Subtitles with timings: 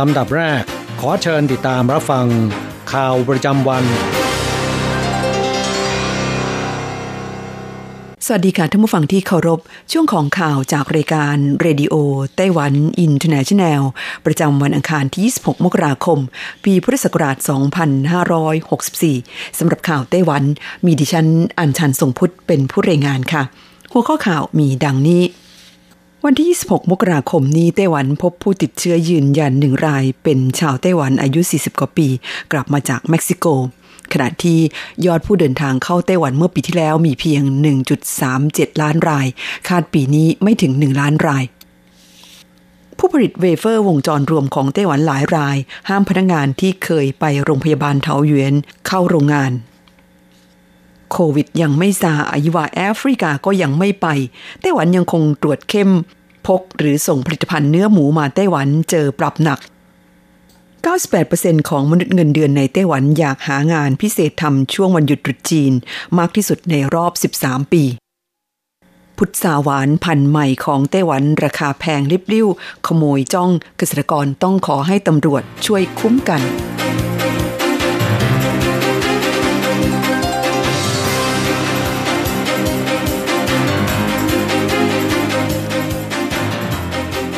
[0.00, 0.62] ลำดับแรก
[1.00, 2.26] ขอเชิญติดตามรับฟัง
[2.92, 3.84] ข่าวประจำวัน
[8.26, 9.60] สวัสดีค่ะท่านผู้ฟังที่เคารพ
[9.92, 13.82] ช่วงของข่าวจากรายการ Radio Taiwan International
[14.26, 16.18] ประจำวันอังคารที่ 26 มกราคม
[16.64, 17.36] ปีพุทธศักราช
[19.02, 20.42] 2564 สำหรับข่าวไต้หวัน
[20.86, 23.42] มีดิฉันอัญชันทรงพุทธเป็นผู้รายงานค่ะ
[23.92, 25.22] หัวข้อข่าวมีดังนี้
[26.26, 32.08] วันที่ 26 มกราคมนี้ไต้หวันพบผู้ติดเชื้อยืนยันหนึ่งราย เป็นชาวไต้หวันอายุ 40 กว่าปี
[32.52, 33.46] กลับมาจากเม็กซิโก
[34.12, 34.58] ขณะที่
[35.06, 37.42] ยอดผู้เดินทางเข้าไต้หวันเมื่อปีที่แล้วมีเพียง
[38.12, 39.26] 1.37 ล้านราย
[39.68, 41.44] คาดปีนี้ไม่ถึง 1 ล้านราย
[42.98, 45.56] ผู้ผลิตเวเฟอร์วงจรรวมของไต้หวันหลายราย
[45.88, 48.54] ห้ามพนักงานที่เคยไปโรงพยาบาลเทาหยวน
[48.86, 49.52] เข้าโรงงาน
[51.12, 54.06] โควิดยังไม่ซาอายวาแอฟริกาก็ยังไม่ไป
[54.60, 55.90] ไต้หวันยังคงตรวจเข้ม
[56.46, 59.58] พกหรือส่งผลิตภัณฑ์เนื้อหมูมาไต้หวันเจอปรับหนัก
[60.84, 65.72] 98%ของมนุษย์เงินเดือนในไต้หวันอยากหางานพิเศษทำช่วงวันหยุดตรุษจีน
[66.18, 67.84] มากที่สุดในรอบ 13 ปี
[69.16, 72.48] พุทราหวานพันธุ์ใหม่ของไต้หวันราคาแพงริบลิ่ว
[72.86, 76.42] ขโมยจ้องเกษตรกรต้องขอให้ตำรวจช่วยคุ้มกัน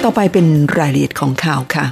[0.05, 0.47] ต่อไปเป็น
[0.79, 1.87] รายละเอียดของข่าวค่ะ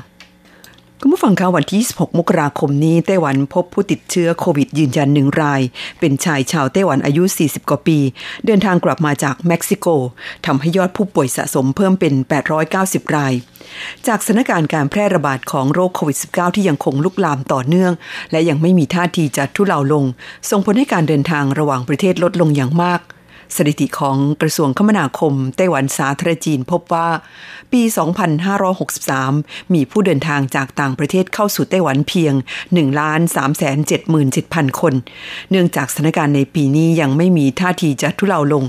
[1.01, 5.61] คุณผู้ฟังคะวันที่ 26 มกราคมนี้ ไต้หวันพบผู้ติดเชื้อโควิดยืนยันหนึ่งราย
[6.01, 7.99] เป็นชายชาวไต้หวันอายุ 40 กว่าปี
[8.47, 9.87] เดินทางกลับมาจากเม็กซิโก
[10.47, 12.15] ทำให้ยอดผู้ป่วยสะสมเพิ่มเป็น
[12.65, 13.35] 890 ราย
[14.07, 17.93] จากสถานการณ์การแพร่ระบาดของโรคโควิด -19 ที่ยังคงลุกลามต่อเนื่อง
[18.31, 20.05] และยังไม่มีท่าทีจะทุเลาลง
[20.51, 23.01] ส่งผลให้การเดินทางระหว่างประเทศลดลงอย่างมาก
[23.57, 27.09] สถิติของกระทรวงคมนาคม ไต้หวันสาธารณจีนพบว่า
[27.73, 27.83] ปี
[28.79, 32.79] 2563 มีผู้เดินทางจากต่างประเทศเข้าสู่ไต้หวันเพียง 1 3
[33.61, 34.95] 7 7 0 0 0 คน
[35.51, 38.65] เนื่องจากสถานการณ์ในปีนี้ยังไม่มีท่าทีจะทุเลาลง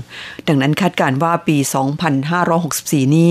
[0.48, 1.56] ดังนั้นคาดการว่าปี
[2.36, 3.30] 2564 นี้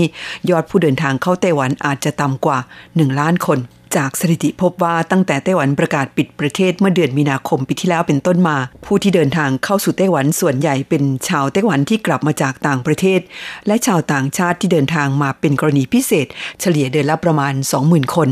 [0.50, 3.58] ยอดผู้เดินทางเข้าไต้หวันอาจจะต่ำกว่า 1 ล้านคน
[3.96, 13.20] จากสถิติพบว่าตั้งแต่ไต้หวันประกาศปิดประเทศเมื่อเดือนมีนาคมปีที่แล้วเป็นต้นมา ผู้ที่เดินทางเข้าสู่ไต้หวันส่วนใหญ่เป็นชาวไต้หวันที่กลับมาจากต่างประเทศ
[13.66, 16.26] และชาวต่างชาติที่เดินทางมาเป็นกรณีพิเศษ
[16.60, 17.54] เฉลี่ยเดือนละประมาณ
[17.84, 18.28] 20,000 คน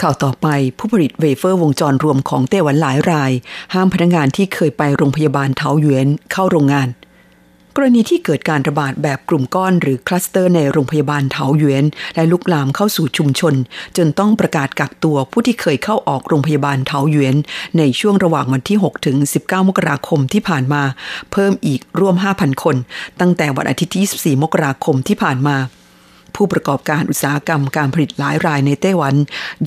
[0.00, 0.46] ข่าวต่อไป
[0.78, 3.32] ผู้ผลิตเวเฟอร์วงจรรวมของไต้หวันหลายราย
[3.74, 6.88] ห้ามพนักงานที่เคยไปโรงพยาบาลเทาหยวนเข้าโรงงาน
[7.80, 11.84] กรณีที่เกิดการระบาดแบบกลุ่มก้อนหรือคลัสเตอร์ในโรงพยาบาลเถาหยวน
[12.14, 13.54] และลุกลามเข้าสู่ชุมชน
[13.96, 17.36] จนต้องประกาศกักตัวผู้ที่เคยเข้าออกโรงพยาบาลเถาหยวน
[17.78, 20.82] ในช่วงระหว่างวันที่ 6 ถึง 19 มกราคมที่ผ่านมา
[21.32, 22.76] เพิ่มอีกร่วม 5,000 คน
[23.20, 25.56] ตั้งแต่วันอาทิตย์ที่ 24 มกราคมที่ผ่านมา
[26.34, 29.14] ผู้ประกอบการอุตสาหกรรมการผลิตหลายรายในไต้หวัน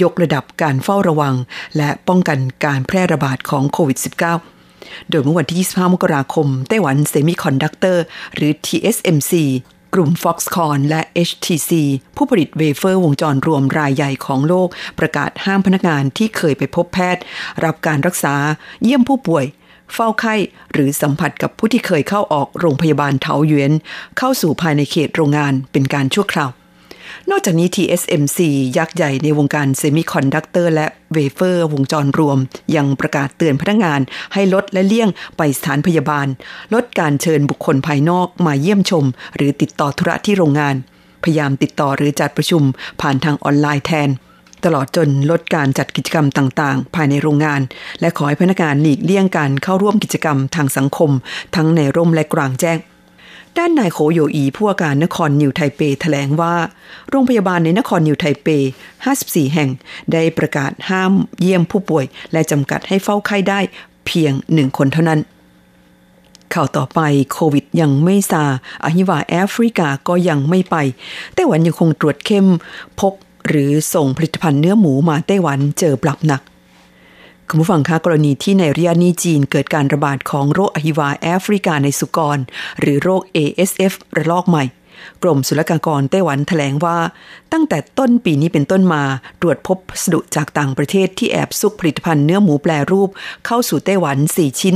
[0.02, 1.36] ยกระดับการเฝ้าระวัง
[1.78, 4.61] และป้องกันการแพร่ระบาดของโควิด -19
[5.10, 8.04] โดยเมื่อวันที่ 25 มกราคม ไต้หวันเซมิคอนดักเตอร์
[8.36, 9.34] หรือ TSMC
[9.94, 11.72] กลุ่ม Foxconn และ HTC
[12.16, 17.24] ผู้ผลิตเวเฟอร์วงจรรวมรายใหญ่ของโลก ประกาศห้ามพนักงานที่เคยไปพบแพทย์
[17.64, 18.36] รับการรักษา
[18.84, 19.46] เยี่ยมผู้ป่วย
[19.94, 20.36] เฝ้าไข้
[20.74, 23.72] หรือสัมผัสกับผู้ที่เคยเข้าออกโรงพยาบาลเถาหยวน
[24.18, 26.50] เข้าสู่ภายในเขตโรงงานเป็นการชั่วคราว
[27.30, 28.40] นอกจากนี้ TSMC
[28.78, 32.38] ยักษ์ใหญ่ในวงการเซมิคอนดักเตอร์และเวเฟอร์วงจรรวม
[32.76, 34.00] ยังประกาศเตือนพนักงาน
[34.34, 36.28] ให้ลดและเลี่ยงไปสถานพยาบาล
[36.74, 40.76] ลดการเชิญบุคคลภายนอกมาเยี่ยมชม หรือติดต่อธุระที่โรงงาน
[41.24, 42.64] พยายามติดต่อหรือจัดประชุม
[43.02, 44.10] ผ่านทางออนไลน์แทน
[44.66, 47.62] ตลอดจนลดการจัดกิจกรรมต่างๆ ภายในโรงงาน
[48.02, 51.12] และขอให้พนักงานหลีกเลี่ยงการเข้าร่วมกิจกรรมทางสังคม
[51.56, 52.78] ทั้งในร่มและกลางแจ้ง
[53.58, 56.56] ด้านนายโขโยอีผู้ว่าการนครนิวไทเปแถลงว่า
[57.10, 58.48] โรงพยาบาลในนครนิวไทเป
[59.02, 59.70] 54 แห่ง
[60.12, 63.60] ได้ประกาศห้ามเยี่ยมผู้ป่วย และจำกัดให้เฝ้าไข้ได้
[64.06, 65.20] เพียงหนึ่งคนเท่านั้น
[66.54, 67.00] ข่าวต่อไป
[67.32, 68.44] โควิดยังไม่ซา
[68.84, 70.76] อาหิวาแอฟริกาก็ยังไม่ไป
[71.36, 72.48] ไต้หวันยังคงตรวจเข้ม
[73.00, 73.14] พก
[73.48, 76.42] หรือส่งผลิตภัณฑ์เนื้อหมูมาไต้หวันเจอปรับหนัก
[77.54, 82.38] คุณผู้ฟังคะกรณีที่ในริยานีจีนเกิดการระบาดของโรคอหิวาแอฟริกาในสุกร
[82.80, 84.64] หรือโรค ASF ระลอกใหม่
[85.24, 86.98] กรมศุลกากรไต้หวันแถลงว่า
[87.52, 89.04] ตั้งแต่ต้นปีนี้เป็นต้นมา
[89.42, 93.10] ตรวจพบพัสดุจากต่างประเทศที่แอบซุกผลิตภัณฑ์เนื้อหมูแปรรูป
[93.46, 94.76] เข้าสู่ไต้หวัน 4 ชิ้น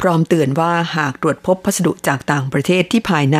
[0.00, 3.38] พร้อมเตือนว่าหากตรวจพบพัสดุจากต่างประเทศที่ภายใน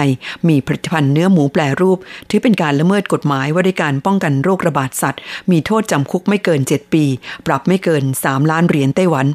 [0.49, 1.99] มีผลิตภัณฑ์เนื้อหมูแปรรูป
[2.31, 5.21] ถือเป็นการละเมิดกฎหมายว่าด้วยการป้องกันโรคระบาดสัตว์
[5.51, 7.05] มีโทษจำคุกไม่เกิน 7 ปี
[7.47, 9.27] ปรับไม่เกิน 3 ล้านเหรียญไต้หวัน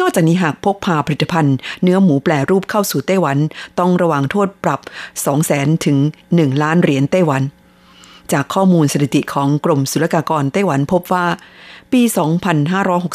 [0.00, 3.38] นอกจากนี้หากพกพาผลิตภัณฑ์เนื้อหมูแปรรูปเข้าสู่ไต้หวัน
[3.78, 4.80] ต้องระวังโทษปรับ
[5.24, 5.98] 2 0 0 0 0 0 ถึง
[6.30, 7.42] 1 ล้านเหรียญไต้หวัน
[8.32, 11.26] จากข้อมูลสถิติของกรมศุลกากรไต้หวันพบว่า
[11.92, 12.02] ปี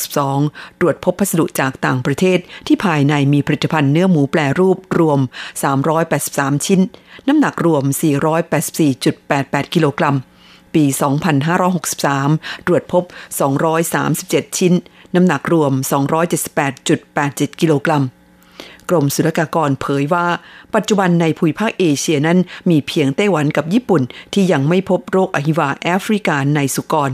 [0.04, 5.20] 2562 ตรวจพบพัสดุจากต่างประเทศที่ภายในมีผลิตภัณฑ์เนื้อหมูแปรรูปรวม
[5.94, 6.82] 383 ชิ้น
[7.28, 7.84] น้ำหนักรวม
[8.80, 10.16] 484.88 กิโลกรัม
[10.76, 10.84] ปี
[11.96, 13.04] 2563 ตรวจพบ
[13.82, 14.74] 237 ชิ้น
[15.16, 15.72] น้ำหนักรวม
[16.86, 18.04] 278.87 กิโลกรัม
[18.90, 20.28] กรมศุลกากรเผยว่า
[20.76, 22.38] ปัจจุบันในภูมิภาคเอเชียนั้น
[22.70, 24.02] มีเพียงไต้หวันกับญี่ปุ่น
[24.34, 27.10] ที่ยังไม่พบโรคอหิวาแอฟริกาในสุกร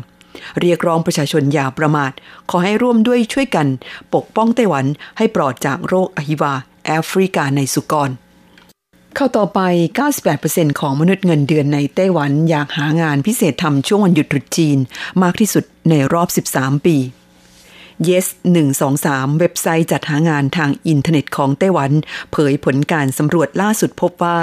[0.60, 2.12] เรียกร้องประชาชนอย่าประมาท
[2.50, 3.68] ขอให้ร่วมด้วยช่วยกัน
[4.14, 4.86] ปกป้องไต้หวัน
[5.18, 6.54] ให้ปลอดจากโรคอหิวา
[6.86, 9.60] แอฟริกาในสุกร ข่าวต่อไป
[10.22, 14.78] 98%ของมนุษย์เงินเดือนในไต้หวันอยากหางานพิเศษทำช่วงวันหยุดตรุษจีน
[15.22, 16.98] มากที่สุดในรอบ 13 ปี
[18.08, 18.28] Yes
[18.84, 21.92] 123 เว็บไซต์จัดหางานทางอินเทอร์เน็ตของไต้หวัน
[22.32, 24.38] เผยผลการสำรวจล่าสุดพบว่า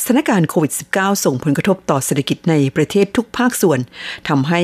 [0.00, 3.78] สถานการณ์โควิด -19 ส่งผลกระทบต่อเศรษฐกิจในประเทศทุกภาคส่วน
[4.28, 4.60] ทำให้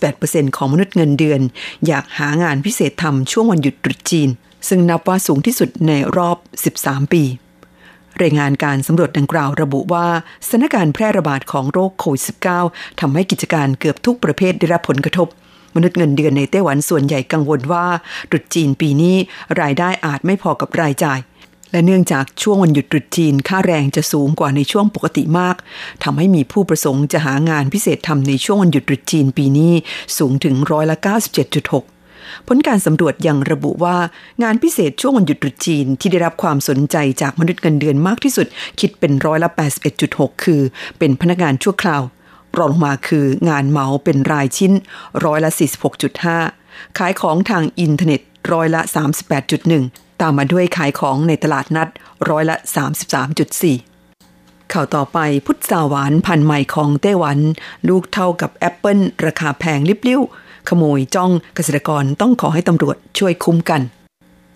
[0.00, 1.40] 98%ของมนุษย์เงินเดือน
[1.86, 4.28] อยากหางานพิเศษทำช่วงวันหยุดตรุษจีน
[4.68, 6.36] ซึ่งนับว่าสูงที่สุดในรอบ
[6.74, 7.22] 13 ปี
[8.22, 10.06] รายงานการสำรวจดังกล่าวระบุว่า
[10.46, 12.22] สถานการณ์แพร่ระบาดของโรคโควิด
[12.62, 15.28] -19 ทำให้กิจการเกือบทุกประเภทได้รับผลกระทบ
[15.78, 17.86] มนุษย์เงินเดือนในไต้หวันส่วนใหญ่กังวลว่า
[18.30, 19.16] ตรุษจีนปีนี้
[19.60, 21.18] รายได้อาจไม่พอกับรายจ่าย
[21.72, 25.56] และเนื่องจากช่วงวันหยุดตรุษจีนค่าแรงจะสูงกว่าในช่วงปกติมาก
[26.04, 29.72] ทำให้มีผู้ประสงค์จะหางานพิเศษทำในช่วงวันหยุดตรุษจีนปีนี้
[30.18, 30.96] สูงถึงร้อยละ
[31.72, 33.96] 97.6ผลการสำรวจยังระบุว่า
[34.42, 38.46] งานพิเศษช่วงวันหยุดตรุษจีนที่ได้รับความสนใจจากมนุษย์เงินเดือนมากที่สุด
[38.80, 39.50] คิดเป็นร้อยละ
[39.96, 40.60] 81.6 คือ
[40.98, 42.02] เป็นพนักงานชั่วคราว
[42.58, 44.72] รองลงมาคืองานเหมาเป็นรายชิ้น
[45.24, 45.50] ร้อยละ
[46.24, 48.20] 46.5 ขายของทางอินเทอร์เน็ต
[48.52, 48.80] ร้อยละ
[49.50, 51.88] 38.1 ตามมาด้วยขายของในตลาดนัด
[52.30, 52.56] ร้อยละ
[53.84, 57.38] 33.4 ข่าวต่อไปพุทราหวานพันธุ์ใหม่ของไต้หวัน
[57.88, 60.20] ลูกเท่ากับแอปเปิลราคาแพงลิบลิ้ว
[60.68, 63.82] ขโมยจ้องเกษตรกรต้องขอให้ตำรวจช่วยคุ้มกัน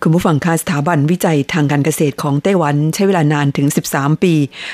[0.05, 4.33] คุณผู้ฟังคะสถาบันวิจัยทางการเกษตรของไต้หวันใช้เวลานานถึง 13 ปี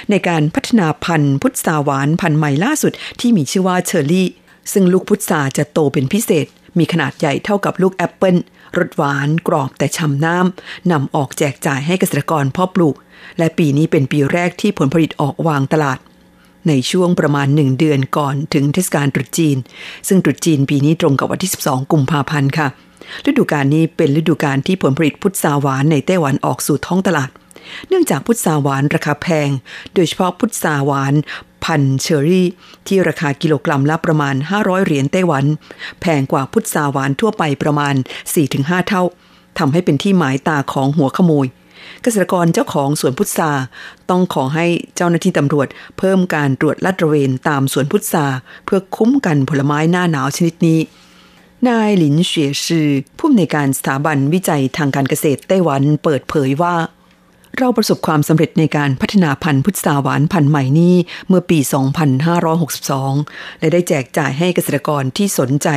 [0.09, 4.27] ในการพัฒนาพันธุ์พุทราหวานพันธุ์ใหม่ล่าสุดที่มีชื่อว่าเชอร์รี่
[4.73, 6.45] ซึ่งลูกพุทราจะโตเป็นพิเศษ
[6.77, 8.35] มีขนาดใหญ่เท่ากับลูกแอปเปิล
[8.77, 12.95] รสหวานกรอบแต่ฉ่ำน้ำนำออกแจกจ่ายให้เกษตรกรเพาะปลูก
[13.37, 15.99] และปีนี้เป็นปีแรกที่ผลผลิตออกวางตลาด
[16.67, 19.57] ในช่วงประมาณหนึ่งเดือนก่อนถึงเทศกาลตรุษจีน
[20.07, 22.69] ซึ่งตรุษจีนปีนี้ตรงกับวันที่ 12 กุมภาพันธ์ค่ะ
[23.27, 27.29] ฤดูกาลนี้เป็นฤดูกาลที่ผลผลิตพุทราหวานในไต้หวันออกสู่ท้องตลาด
[27.87, 29.49] เนื่องจากพุทราหวานราคาแพง
[29.93, 31.13] โดยเฉพาะพุทราหวาน
[31.63, 32.47] พันเชอรี่
[32.87, 35.45] ที่ราคากิโลกรัมละประมาณ 500 เหรียญไต้หวัน
[36.01, 37.95] แพงกว่าพุทราหวานทั่วไปประมาณ
[38.41, 39.03] 4-5 เท่า
[39.59, 41.47] ทำให้เป็นที่หมายตาของหัวขโมย
[42.03, 43.51] เกษตรกรเจ้าของสวนพุทรา
[44.09, 48.25] ต้องขอให้เจ้าหน้าที่ตำรวจ เพิ่มการตรวจลาดตระเวนตามสวนพุทรา
[48.65, 50.79] เพื่อคุ้มกันผลไม้หน้าหนาวชนิดนี้
[51.67, 56.75] นายหลินเฉียซือผู้อำนวยการสถาบันวิจัยทางการเกษตรไต้หวันเปิดเผยว่า
[57.57, 60.95] เราประสบความสำเร็จในการพัฒนาพันธุ์พุทราหวานพันธุ์ใหม่นี้
[61.27, 61.59] เมื่อปี
[62.39, 65.67] 2562 และได้แจกจ่ายให้เกษตรกรที่สนใจ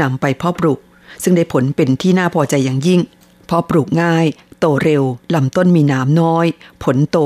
[0.00, 0.78] นำไปเพาะปลูก
[1.22, 3.00] ซึ่งได้ผลเป็นที่น่าพอใจอย่างยิ่ง
[3.46, 4.26] เพราะปลูกง่าย
[4.60, 5.04] โตเร็ว
[5.34, 6.46] ลำต้นมีน้ำน้อย
[6.82, 7.18] ผลโต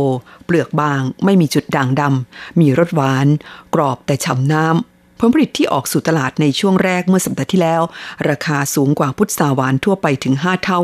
[0.44, 3.26] เปลือกบาง ไม่มีจุดด่างดำมีรสหวาน
[3.74, 4.91] กรอบแต่ฉ่ำน้ำ
[5.24, 7.82] ผลผลิตที่ออกสู่ตลาดในช่วงแรกเมื่อสัปดาห์ที่แล้ว
[8.28, 10.78] ราคาสูงกว่าพุทราหวานทั่วไปถึง 5 เท่า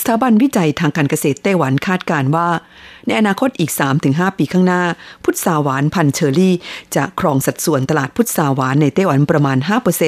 [0.00, 2.48] สถาบันวิจัยทางการเกษตรไต้หวันคาดการว่า
[3.06, 3.70] ในอนาคตอีก
[4.04, 4.82] 3-5 ปีข้างหน้า
[5.24, 6.54] พุทราหวานพันเชอรี่
[6.94, 9.58] จะครองสัดส่วนตลาดพุทราหวานในไต้หวันประมาณ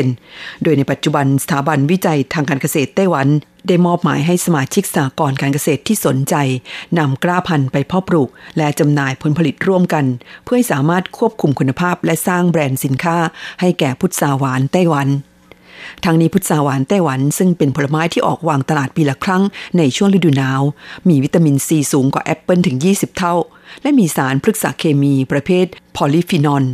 [0.07, 3.27] 5%โดยในปัจจุบันสถาบันวิจัยทางการเกษตรไต้หวัน
[3.67, 6.35] ได้มอบหมายให้สมาชิกสหกรการเกษตรที่สนใจ
[6.99, 10.05] นำกล้าพันธุ์ไปเพาะปลูก และจำหน่ายผลผลิตร่วมกัน
[10.45, 13.17] เพื่อให้สามารถควบคุมคุณภาพและสร้างแบรนด์สินค้า
[13.61, 15.09] ให้แก่พุทราหวานไต้หวัน
[16.05, 19.43] ทั้งนี้พุทราหวานไต้หวันซึ่งเป็นผลไม้ที่ออกวางตลาดปีละครั้ง
[19.79, 20.63] ในช่วงฤดูหนาว
[21.09, 23.35] มีวิตามินซีสูงกว่าแอปเปิลถึง 20 เท่า
[23.83, 26.65] และมีสารพฤกษเคมีประเภทพอลิฟีนอล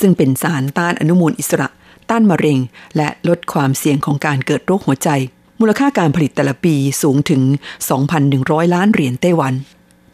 [0.00, 1.68] ซึ่งเป็นสารต้านอนุมูลอิสระ
[2.10, 2.58] ต้านมะเร็ง
[2.96, 5.08] และลดความเสี่ยงของการเกิดโรคหัวใจ
[5.60, 7.42] มูลค่าการผลิตแต่ละปีสูงถึง
[8.08, 9.54] 2,100 ล้านเหรียญไต้หวัน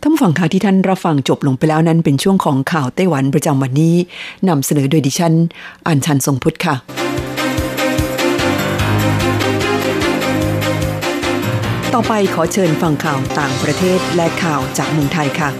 [0.02, 3.94] ท่านฟังข่าวที่ท่านรับฟังจบลงไปแล้วนั้นเป็นช่วงของข่าวไต้หวันประจำวันนี้
[4.48, 5.34] นำเสนอโดยดิฉัน
[5.86, 6.74] อัญชันทรงพุทธค่ะ
[11.94, 15.50] ต่อไปขอเชิญฟังข่าวต่างประเทศและข่าวจากเมืองไทยค่ะ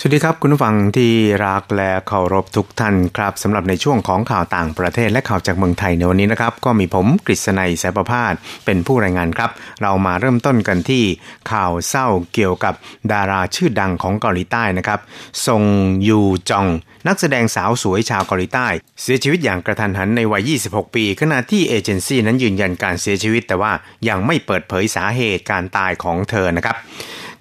[0.00, 1.12] สวัสดีครับคุณผู้ฟังที่
[1.46, 9.50] รักและเคารพทุกท่านครับสำหรับในช่วงของข่าวต่างประเทศและข่าวจากเมืองไทยในวันนี้นะครับ ก็มีผมกฤษณัยสายประพาสเป็นผู้รายงานครับ
[9.82, 11.04] เรามาเริ่มต้นกันที่
[11.52, 12.74] ข่าวเศร้าเกี่ยวกับ
[13.12, 15.00] ดาราชื่อดังของเกาหลีใต้นะครับ
[15.46, 15.62] ซง
[16.08, 16.66] ยูจอง
[17.06, 18.68] นักแสดงสาวสวยชาวเกาหลีใต้
[19.02, 23.72] เสียชีวิตอย่างกระทันหันในวัย 26 ปี ขณะที่เอเจนซี่นั้นยืนยันการเสียชีวิต แต่ว่า
[24.08, 26.76] ยังไม่เปิดเผยสาเหตุการตายของเธอนะครับ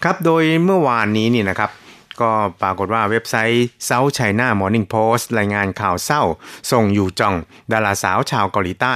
[0.04, 1.72] ครับโดยเมื่อวานนี้นี่นะครับ
[2.22, 2.32] ก็
[2.62, 6.24] ปรากฏว่าเว็บไซต์ South China Morning Post รายงานข่าวเศร้า
[6.72, 7.36] ส่งอยู่จอง
[7.72, 8.96] ดาราสาวชาวเกาหลีใต้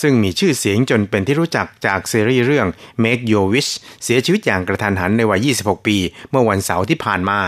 [0.00, 2.66] ซึ่งมีชื่อเสียงจนเป็นที่รู้จักจากซีรีส์เรื่อง
[3.04, 3.70] Make Your Wish
[4.04, 5.96] เสียชีวิตอย่างกระทันหันในวัย 26 ปี
[6.30, 7.38] เมื่อวันเสาร์ที่ผ่านมา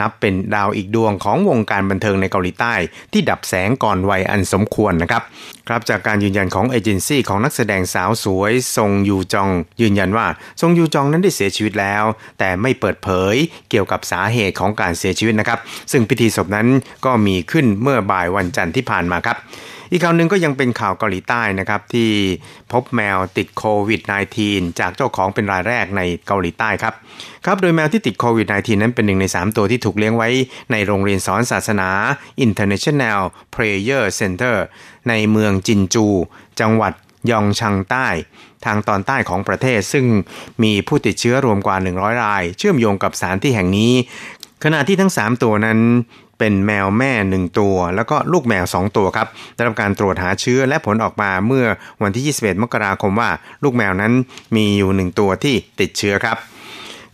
[0.00, 2.74] นับเป็นดาวอีกดวงของวงการบันเทิงในเกาหลีใต้
[3.12, 5.22] ที่ดับแสงก่อนวัยอันสมควรนะครับ
[5.70, 9.50] ครับจากการยืนยันของเอเจนซี่ของนักแสดงสาวสวยซงยูจอง
[9.80, 10.26] ยืนยันว่า
[10.60, 12.04] ซงยูจองนั้นได้เสียชีวิตแล้ว
[12.38, 13.34] แต่ไม่เปิดเผย
[13.70, 15.58] เกี่ยวกับสาเหตุของการเสียชีวิตนะครับ
[15.92, 16.68] ซึ่งพิธีศพนั้น
[17.04, 19.36] ก็มีขึ้นเมื่อบ่ายวันจันทร์ที่ผ่านมาครับ
[19.90, 22.10] อีกข่าวหนึ่งก็ยังเป็นข่าวเกาหลีใต้นะครับที่
[22.72, 24.00] พบแมวติดโควิด
[24.40, 26.94] -19 จากเจ้าของเป็นรายแรกในเกาหลีใต้ครับ
[27.44, 30.28] ครับโดยแมวที่ติดโควิด -19 นั้นเป็นหนึ่งใน 3 ตัวที่ถูกเลี้ยงไว้
[30.72, 31.88] ในโรงเรียนสอนศาสนา
[32.46, 33.20] International
[33.54, 34.56] Prayer Center
[35.08, 36.06] ในเมืองจินจู
[36.60, 36.92] จังหวัด
[37.30, 38.08] ยองชังใต้
[38.64, 40.06] ทางตอนใต้ของประเทศ ซึ่ง
[40.62, 43.92] มีผู้ติดเชื้อรวมกว่า 100 ราย เชื่อมโยงกับสารที่แห่งนี้
[44.64, 45.78] ขณะที่ทั้ง 3 ตัวนั้น
[46.40, 51.64] เป็นแมวแม่หนึ่งตัว แล้วก็ลูกแมว 2 ตัวครับได้รับการตรวจหาเชื้อและผลออกมาเมื่อ
[52.02, 53.30] วันที่ 21 มกราคมว่า
[53.64, 54.12] ลูกแมวนั้น
[54.56, 56.36] มีอยู่ 1 ตัวที่ติดเชื้อครับ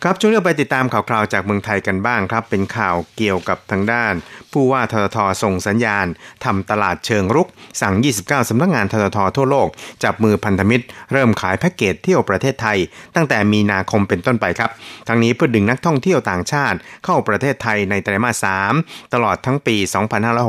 [0.03, 4.13] ครับช่วงนี้ไปติดตามข่าวคราวจากเมืองไทยกันบ้างครับ เป็นข่าวเกี่ยวกับทางด้าน
[4.51, 6.05] ผู้ว่าทททส่งสัญญาณ
[6.45, 7.47] ทำตลาดเชิงรุก
[7.81, 9.67] สั่ง 29สำนักงงานททททั่วโลก
[10.03, 12.77] จับมือพันธมิตร เริ่มขายแพ็กเกจเที่ยวประเทศไทย
[13.15, 14.71] ตั้งแต่มีนาคมเป็นต้นไปครับ
[15.07, 18.45] ทั้งนี้เพื่อดึงนักท่องเที่ยวต่างชาติ เข้าประเทศไทยในไตรมาส
[18.79, 19.75] 3 ตลอดทั้งปี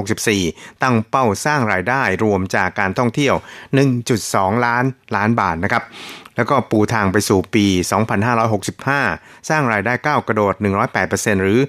[0.04, 3.34] 2564 ตั้งเป้าสร้างรายได้รวมจากการท่องเที่ยว
[4.00, 4.84] 1.2 ล้าน
[5.16, 5.84] ล้านบาทนะครับ
[6.38, 7.66] แล้วก็ปูทางไปสู่ปี
[8.52, 10.54] 2565 สร้างรายได้ก้าวกระโดด
[10.98, 11.60] 108%หรือ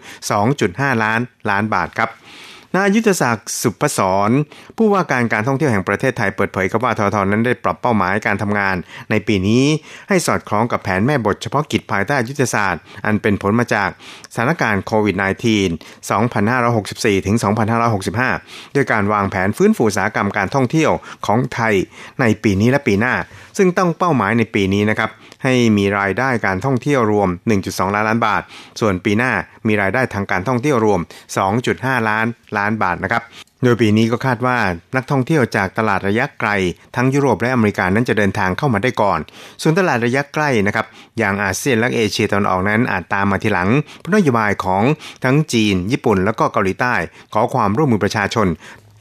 [0.47, 2.09] 2.5 ล้านล้านบาทครับ
[2.75, 4.31] นายยุทธศักดิ์สุพศร
[4.77, 8.75] ผู้ว่าการการท่องเที่ยวแห่งประเทศไทยเปิดเผยกับว่าททนั้นได้ปรับเป้าหมายการทำงาน
[9.11, 9.63] ในปีนี้
[10.09, 13.89] ให้สอดคล้องกับแผนแม่บทเฉพาะกิจภายใต้ยุทธศาสตร์ อันเป็นผลมาจาก
[14.33, 15.21] สถานการณ์โควิด -19
[16.17, 17.35] 2564 ถึง
[18.05, 20.91] 2565 ด้วยการวางแผนฟื้นฟูอุตสาหกรรมการท่องเที่ยว
[21.25, 21.73] ของไทย
[22.21, 23.13] ในปีนี้และปีหน้า
[23.57, 25.09] ซึ่งต้องเป้าหมายในปีนี้นะครับ
[25.43, 27.29] ให้มีรายได้การท่องเที่ยวรวม
[27.61, 28.41] 1.2 ล้านล้านบาท
[28.79, 29.31] ส่วนปีหน้า
[29.67, 30.99] มีรายได้ทางการท่องเที่ยวรวม
[31.55, 33.23] 2.5 ล้านล้านบาทนะครับ
[33.63, 34.57] โดยปีนี้ก็คาดว่า
[34.95, 36.49] นักท่องเที่ยวจากตลาดระยะไกล
[36.95, 39.19] ทั้งยุโรปและอเมริกานั้นจะเดินทางเข้ามาได้ก่อน
[39.61, 40.85] ส่วนตลาดระยะใกล้นะครับ
[41.17, 44.83] อย่างอาเซียนและเอเชียตะวันออกนั้นอาจตามมาทีหลังเพราะนโยบายของ
[45.23, 46.95] ทั้งจีน ญี่ปุ่น แล้วก็เกาหลีใต้
[47.33, 48.47] ขอความร่วมมือประชาชน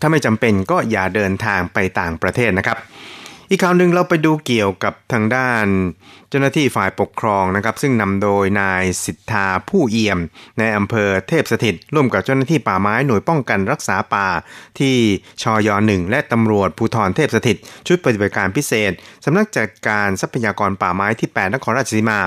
[0.00, 2.79] ถ้าไม่จำเป็นก็อย่าเดินทางไปต่างประเทศนะครับ
[3.50, 5.67] อีกข่าวหนึ่งเราไปดูเกี่ยวกับทางด้าน
[6.28, 10.19] เจ้าหน้าที่ฝ่ายปกครองนะครับ ซึ่งนำโดยนายสิทธาผู้เอี่ยม
[10.59, 14.28] ในอำเภอเทพสถิต ร่วมกับเจ้าหน้าที่ป่าไม้หน่วยป้องกันรักษาป่า
[14.78, 14.97] ที่
[15.43, 18.93] ชอยหนึ่งและตำรวจภูธรเทพสถิต ชุดปฏิบัติการพิเศษ
[19.25, 22.19] สำนักจัดการทรัพยากรป่าไม้ที่ 8 นครราชสีมา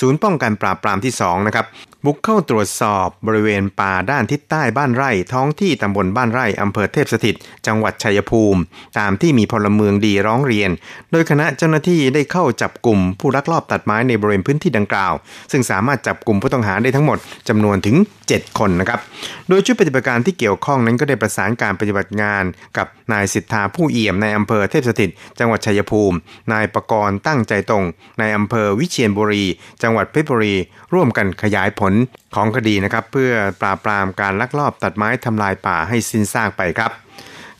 [0.00, 1.66] ศูนย์ป้องกันปราบปรามที่2นะครับ
[2.04, 7.34] บุกเข้าตรวจสอบบริเวณป่าด้านทิศใต้บ้านไร่ ท้องที่ตำบลบ้านไร่อำเภอเทพสถิต
[7.66, 8.60] จังหวัดชัยภูมิ
[8.98, 10.70] ตามที่มีพลเมืองดีร้องเรียน
[11.12, 15.14] โดยคณะเจ้าหน้าที่ได้เข้าจับกลุ่มผู้ลักลอบตัดไม้ในบริเวณพื้นที่ดังกล่าว
[15.52, 17.96] ซึ่งสามารถจับกลุ่มผู้ต้องหาได้ทั้งหมดจำนวนถึง
[18.28, 19.00] 7 คนนะครับ
[19.48, 22.44] โดยชุดปฏิบัติการที่เกี่ยวข้องนั้นก็ได้ประสานการปฏิบัติงาน
[22.76, 26.16] กับนายสิทธาผู้เอี่ยมในอำเภอเทพสถิต จังหวัดชัยภูมิ
[26.52, 27.84] นายประกรณ์ตั้งใจตรง
[28.18, 29.44] ในอำเภอวิเชียรบุรี
[29.82, 30.56] จังหวัดเพชรบุรี
[30.94, 31.92] ร่วมกันขยายผล
[32.34, 36.92] ของคดีนะครับ เพื่อปราบปรามการลักลอบตัดไม้ทำลายป่าให้สิ้นซากไปครับ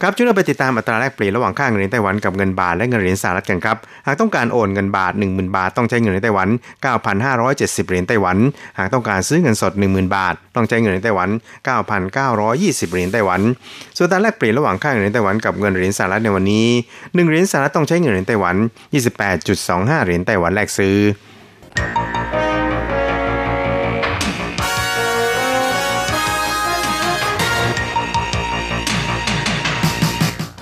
[0.03, 6.49] ครับช่วยเราไปติดตามอัตราแลกเปลี่ยนระหว่างค่าเงินไต้หวันกับเงินบาทและเงินเหรียญสหรัฐกันครับ หากต้องการโอนเงินบาท 10,000 บาทต้องใช้เงินเหรียญไต้หวัน
[7.19, 8.37] 9,570 เหรียญไต้หวัน
[8.79, 11.29] หากต้องการซื้อเงินสด 10,000 บาท ต้องใช้เงินเหรียญไต้หวัน
[12.11, 13.41] 9,920 เหรียญไต้หวัน
[13.97, 18.57] ส่วนอัตราแลกเปลี่ยนระหว่างค่าเงินไต้หวันกับเงินเหรียญสหรัฐในวันนี้ 1 เหรียญสหรัฐต้องใช้เงินเหรียญไต้หวัน
[19.31, 20.97] 28.25 เหรียญไต้หวันแลกซื้อ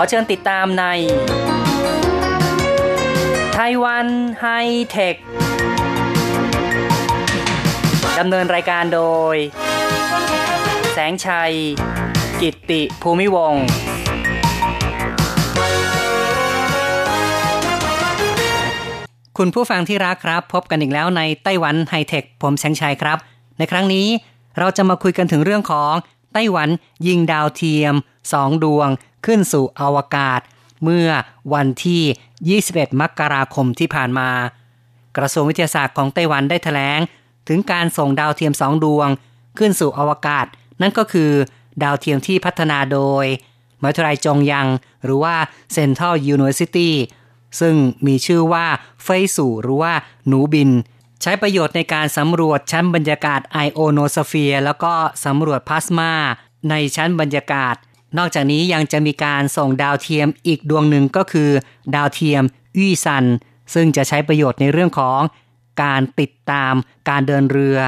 [0.00, 0.84] อเชิญติดตามใน
[3.54, 4.06] ไต้หวัน
[4.40, 4.46] ไฮ
[4.90, 5.16] เทค
[8.18, 9.02] ดำเนินรายการโด
[9.34, 9.36] ย
[10.92, 11.52] แสงชัย
[12.40, 13.54] กิตติภูมิวง
[19.38, 23.18] คุณผู้ฟังที่รักครับ พบกันอีกแล้วในไต้หวันไฮเทคผมแสงชัยครับ
[23.58, 24.06] ในครั้งนี้
[24.58, 25.92] เราจะมาคุยกันถึงเรื่องของ
[26.32, 26.68] ไต้หวัน
[27.06, 27.94] ยิงดาวเทียม
[28.32, 28.88] สองดวง
[29.26, 30.40] ขึ้นสู่อวกาศ
[30.84, 31.08] เมื่อ
[31.54, 34.30] วันที่ 21 มกราคมที่ผ่านมา
[35.16, 37.00] กระทรวงวิทยาศาสตร์ของไต้หวันได้แถลง
[37.48, 39.08] ถึงการส่งดาวเทียมสองดวง
[39.58, 40.46] ขึ้นสู่อวกาศ
[40.80, 41.30] นั่นก็คือ
[41.82, 43.24] ดาวเทียมที่พัฒนาโดย
[43.80, 44.66] มหาวิทยาลัยจงยัง
[45.04, 45.36] หรือว่า
[45.76, 46.90] Central University
[47.60, 47.74] ซึ่ง
[48.06, 48.66] มีชื่อว่า
[49.02, 49.92] เฟยสู่หรือว่า
[50.26, 50.70] หนูบิน
[51.22, 54.92] ใช้ประโยชน์ในการสำรวจชั้นบรรยากาศไอโอโนสเฟียร์แล้วก็
[55.24, 56.12] สำรวจพลาสมา
[56.70, 57.74] ในชั้นบรรยากาศ
[58.18, 61.50] นอกจากนี้ยังจะมีการส่งดาวเทียมอีกดวงหนึ่งก็คือ
[61.94, 62.42] ดาวเทียม
[62.78, 63.24] วี่ซัน
[63.74, 65.20] ซึ่งจะใช้ประโยชน์ในเรื่องของ
[65.82, 66.74] การติดตาม
[67.08, 67.78] การเดินเรือ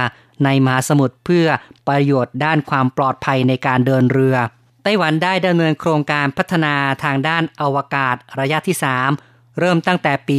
[0.44, 1.46] ในมหาสมุทรเพื่อ
[1.88, 4.36] ประโยชน์ด้านความปลอดภัยในการเดินเรือ
[4.82, 6.74] ไต้หวันได้ดำเนินโครงการพัฒนา
[7.04, 8.76] ทางด้านอวกาศระยะที่
[9.16, 10.38] 3 เริ่มตั้งแต่ปี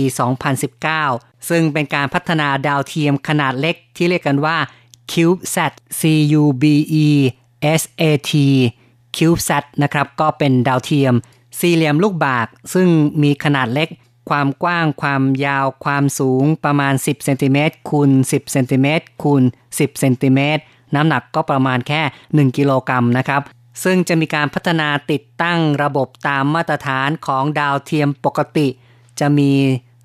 [0.73, 4.57] 2019 ซึ่งเป็นการพัฒนาดาวเทียมขนาดเล็กที่เรียกกันว่า
[5.11, 6.01] CubeSat C
[6.41, 6.63] U B
[7.05, 7.07] E
[7.81, 8.33] S A T
[9.15, 11.13] CubeSat นะครับก็เป็นดาวเทียม
[11.59, 12.87] สี่เหลี่ยมลูกบากซึ่ง
[13.23, 13.89] มีขนาดเล็ก
[14.29, 20.61] ความกว้างความยาวความสูงประมาณ 10เซนติเมตรคูณ10เซนติเมตรคูณ10เซนติเมตร
[20.95, 23.41] น้ำหนักก็ประมาณแค่ 1 กิโลกรัมนะครับ
[23.83, 28.67] ซึ่งจะมีการพัฒนาติดตั้งระบบตามมาตรฐานของดาวเทียมปกติ
[29.19, 29.51] จะมี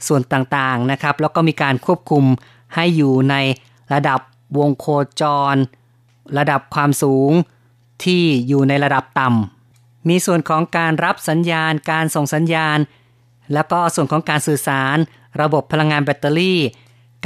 [0.06, 2.24] ส่วนต่างๆนะครับ แล้วก็มีการควบคุม
[2.74, 3.34] ให้อยู่ใน
[3.92, 4.20] ระดับ
[4.58, 4.86] วงโค
[5.20, 5.22] จ
[5.54, 5.56] ร
[6.38, 7.30] ระดับความสูง
[8.04, 12.78] ที่อยู่ในระดับต่ำมีส่วนของการรับสัญญาณ การส่งสัญญาณ
[13.52, 14.96] แล้วก็ส่วนของการสื่อสาร
[15.40, 16.60] ระบบพลังงานแบตเตอรี่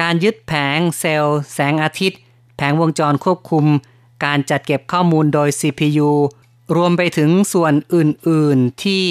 [0.00, 2.18] การยึดแผงเซลล์ แสงอาทิตย์
[2.56, 3.64] แผงวงจรควบคุม
[4.24, 6.10] การจัดเก็บข้อมูลโดย CPU
[6.76, 7.96] รวมไปถึงส่วนอ
[8.40, 9.04] อื่น ๆ ที่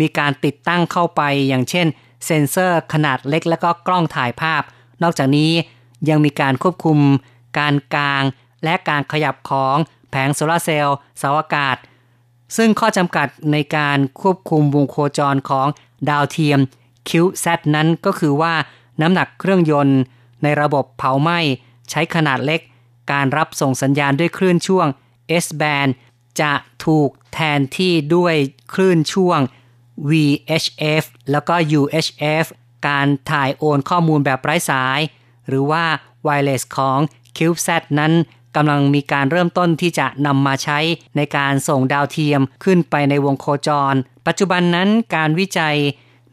[0.00, 1.86] มีการติดตั้งเข้าไปอย่างเช่น
[2.24, 4.62] เซ็นเซอร์ขนาดเล็ก และก็กล้องถ่ายภาพ
[5.02, 5.52] นอกจากนี้
[6.08, 6.98] ยังมีการควบคุม
[7.58, 8.22] การกาง
[8.64, 9.76] และการขยับของ
[10.26, 11.76] แผงโซลาเซลล์เสาอากาศ
[12.56, 15.66] ซึ่งข้อจำกัดในการควบคุมวงโคจรของ
[16.08, 16.60] ดาวเทียม
[17.08, 18.54] QZ นั้นก็คือว่า
[19.00, 20.00] น้ำหนักเครื่องยนต์
[20.42, 21.38] ในระบบเผาไหม้
[21.90, 22.60] ใช้ขนาดเล็ก
[23.12, 24.86] การรับส่งสัญญาณด้วยคลื่นช่วง
[25.44, 25.90] S band
[26.40, 26.52] จะ
[26.84, 28.34] ถูกแทนที่ด้วย
[28.74, 29.40] คลื่นช่วง
[30.10, 32.46] VHF แล้วก็ UHF
[32.88, 35.00] การถ่ายโอนข้อมูลแบบไร้สาย
[35.48, 35.84] หรือว่า
[36.26, 36.98] Wireless ของ
[37.36, 38.12] CubeSat นั้น
[38.56, 40.78] กำลังมีการเริ่มต้นที่จะนำมาใช้
[41.16, 43.94] ในการส่งดาวเทียมขึ้นไปในวงโคจร
[44.26, 45.76] ปัจจุบันนั้นการวิจัย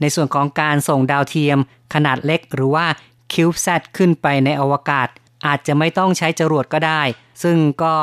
[0.02, 1.58] ในส่วนของการส่งดาวเทียม
[1.94, 2.86] ขนาดเล็กหรือว่า
[3.32, 5.08] CubeSat ขึ้นไปในอวกาศ
[5.46, 7.02] อาจจะไม่ต้องใช้จรวดก็ได้
[7.44, 7.96] ซึ่งก็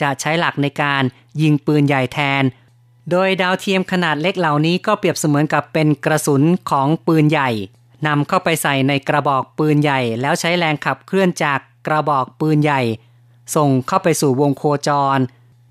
[0.00, 1.02] จะใช้หลักในการ
[1.42, 2.42] ยิงปืนใหญ่แทน
[3.10, 7.50] โดยดาวเทียมขนาดเล็กเหล่านี้ก็เปรียบเสมือนกับเป็นกระสุนของปืนใหญ่
[8.06, 12.80] นำเข้าไปใส่ในกระบอกปืนใหญ่ แล้วใช้แรงขับเคลื่อนจากกระบอกปืนใหญ่
[13.56, 15.18] ส่งเข้าไปสู่วงโคจร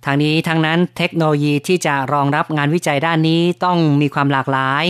[0.06, 4.84] ทางนี้ทั้งนั้นเทคโนโลยีที่จะรองรับงานวิจัยด้านนี้ต้องมีความหลากหลาย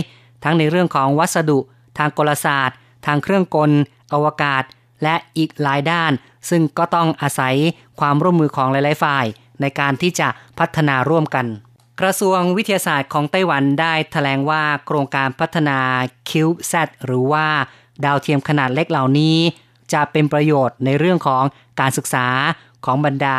[0.43, 1.59] ทั้งในเรื่องของวัสดุ
[1.97, 3.71] ทางกลศาสตร์ ทางเครื่องกล
[4.13, 4.63] อวกาศ
[5.03, 6.11] และอีกหลายด้าน
[6.49, 7.55] ซึ่งก็ต้องอาศัย
[7.99, 9.25] ความร่วมมือของหลายๆฝ่าย
[9.61, 10.27] ในการที่จะ
[10.59, 11.45] พัฒนาร่วมกัน
[12.01, 15.79] กระทรวงวิทยาศาสตร์ของไต้หวันได้ถแถลงว่าโครงการพัฒนา
[16.29, 17.47] CubeSat หรือว่า
[18.05, 19.37] ดาวเทียมขนาดเล็กเหล่านี้
[19.93, 21.43] จะเป็นประโยชน์ในเรื่องของ
[21.79, 22.27] การศึกษา
[22.87, 23.37] ของบรรดา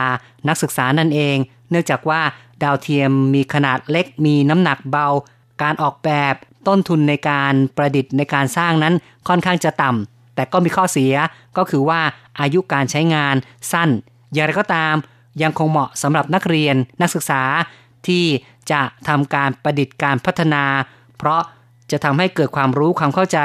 [0.48, 1.36] นักศึกษานั่นเอง
[1.70, 2.20] เนื่องจากว่า
[2.62, 5.08] ดาวเทียมมีขนาดเล็กมีน้ำหนักเบา
[5.62, 6.34] การออกแบบ
[6.68, 8.94] ต้นทุนในการประดิษฐ์ในการสร้างนั้น
[9.28, 11.14] ค่อนข้างจะต่ำแต่ก็มีข้อเสีย
[11.56, 12.00] ก็คือว่า
[12.40, 13.36] อายุการใช้งาน
[13.72, 13.90] สั้น
[14.32, 14.94] อย่างไรก็ตาม
[15.42, 17.42] ยังคงเหมาะสำหรับนักเรียนนักศึกษา
[18.06, 18.24] ที่
[18.70, 20.64] จะทำการประดิษฐ์การพัฒนา
[21.18, 21.42] เพราะ
[21.90, 23.38] จะทำให้เกิดความรู้ความเข้าใจ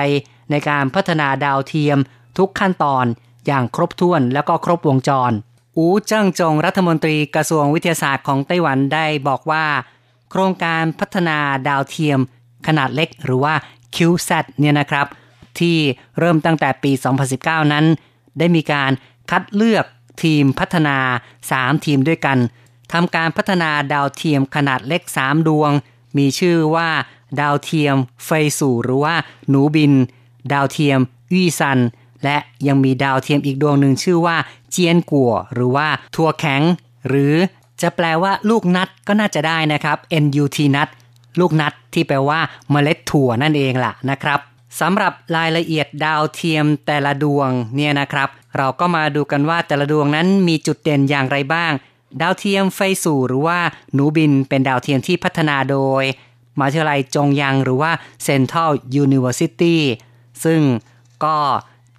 [0.52, 1.98] ในการพัฒนาดาวเทียม
[2.38, 3.06] ทุกขั้นตอน
[3.48, 5.32] อย่างครบถ้วนและก็ครบวงจร
[5.78, 9.66] อูเจิ้งจงรัฐมนตรีกระทรวงวิทยาศาสตร์ของไต้หวันได้บอกว่า
[10.30, 12.20] โครงการพัฒนาดาวเทียม
[12.68, 13.54] ขนาดเล็กหรือว่า
[13.96, 15.08] QSAT เนี่ยนะครับ
[15.60, 15.78] ที่
[16.20, 16.92] เริ่มตั้งแต่ปี
[17.32, 17.86] 2019 นั้น
[18.40, 18.92] ได้มีการ
[19.32, 19.86] คัดเลือก
[20.24, 20.98] ทีมพัฒนา
[21.42, 22.38] 3 ทีมด้วยกัน
[22.92, 25.72] ทำการพัฒนาดาวเทียมขนาดเล็ก 3 ดวง
[26.18, 26.90] มีชื่อว่า
[27.42, 29.16] ดาวเทียมเฟยสู่หรือว่า
[29.50, 29.94] หนูบิน
[30.54, 31.00] ดาวเทียม
[31.34, 31.80] วี่ซัน
[32.24, 34.38] และยังมีดาวเทียมอีกดวงหนึ่งชื่อว่า
[34.72, 36.62] เจียนกัว หรือว่าทัวแข็ง
[37.08, 37.34] หรือ
[37.82, 40.88] จะแปลว่าลูกนัดก็น่าจะได้นะครับ NUT นัด
[41.40, 42.40] ลูกนัดที่แปลว่า
[42.72, 44.40] เมล็ดถั่วนั่นเองล่ะนะครับ
[44.80, 51.72] สำหรับรายละเอียดดาวเทียมแต่ละดวงเนี่ยนะครับ เราก็มาดูกันว่าแต่ละดวงนั้นมีจุดเด่นอย่างไรบ้าง
[52.22, 53.60] ดาวเทียมไฟสู่หรือว่า
[53.94, 56.04] หนูบินเป็นดาวเทียมที่พัฒนาโดย
[56.58, 57.92] มหาวิทยาลัยจงยังหรือว่า
[58.28, 58.72] Central
[59.04, 59.78] University
[60.44, 60.62] ซึ่ง
[61.24, 61.38] ก็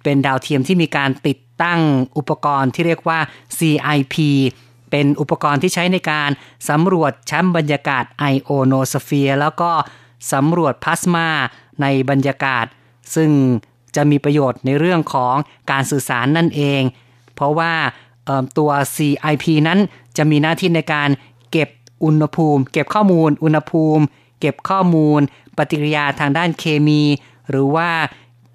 [0.05, 1.81] เป็นดาวเทียมที่มีการติดตั้ง
[2.17, 3.19] อุปกรณ์ที่เรียกว่า
[3.57, 4.15] CIP
[4.91, 6.29] เป็นอุปกรณ์ที่ใช้ในการ
[6.69, 9.71] สำรวจชั้นบรรยากาศไอโอโนสเฟียร์แล้วก็
[10.33, 11.27] สำรวจพลาสมา
[11.81, 12.65] ในบรรยากาศ
[13.15, 13.29] ซึ่ง
[13.95, 15.35] จะมีประโยชน์ในเรื่องของ
[15.71, 16.81] การสื่อสารนั่นเอง
[17.33, 17.73] เพราะว่า
[18.57, 19.79] ตัว CIP นั้น
[20.17, 21.09] จะมีหน้าที่ในการ
[21.51, 21.69] เก็บ
[22.03, 24.03] อุณหภูมิ เก็บข้อมูล อุณหภูมิ
[24.39, 25.19] เก็บข้อมูล
[25.57, 27.01] ปฏิกิริยาทางด้านเคมี
[27.49, 27.89] หรือว่า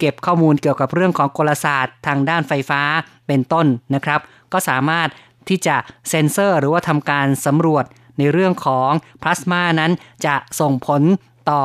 [0.01, 2.83] เก็บข้อมูลเกี่ยวกับเรื่องของกลศาสตร์ ทางด้านไฟฟ้า
[3.27, 4.21] เป็นต้นนะครับ
[4.53, 5.09] ก็สามารถ
[5.49, 5.77] ที่จะ
[6.09, 7.85] เซ็นเซอร์ หรือว่าทำการสำรวจ
[8.19, 8.91] ในเรื่องของ
[9.23, 9.93] พลาสมานั้น
[10.27, 11.03] จะส่งผล
[11.51, 11.65] ต่อ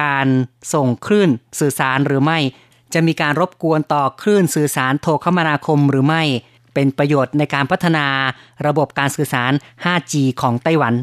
[0.00, 0.26] การ
[0.74, 2.38] ส่งคลื่นสื่อสารหรือไม่
[2.94, 6.22] จะมีการรบกวนต่อคลื่นสื่อสารโทรคมนาคมหรือไม่
[6.74, 8.06] เป็นประโยชน์ในการพัฒนา
[8.66, 9.52] ระบบการสื่อสาร
[9.84, 10.94] 5G ของไต้หวัน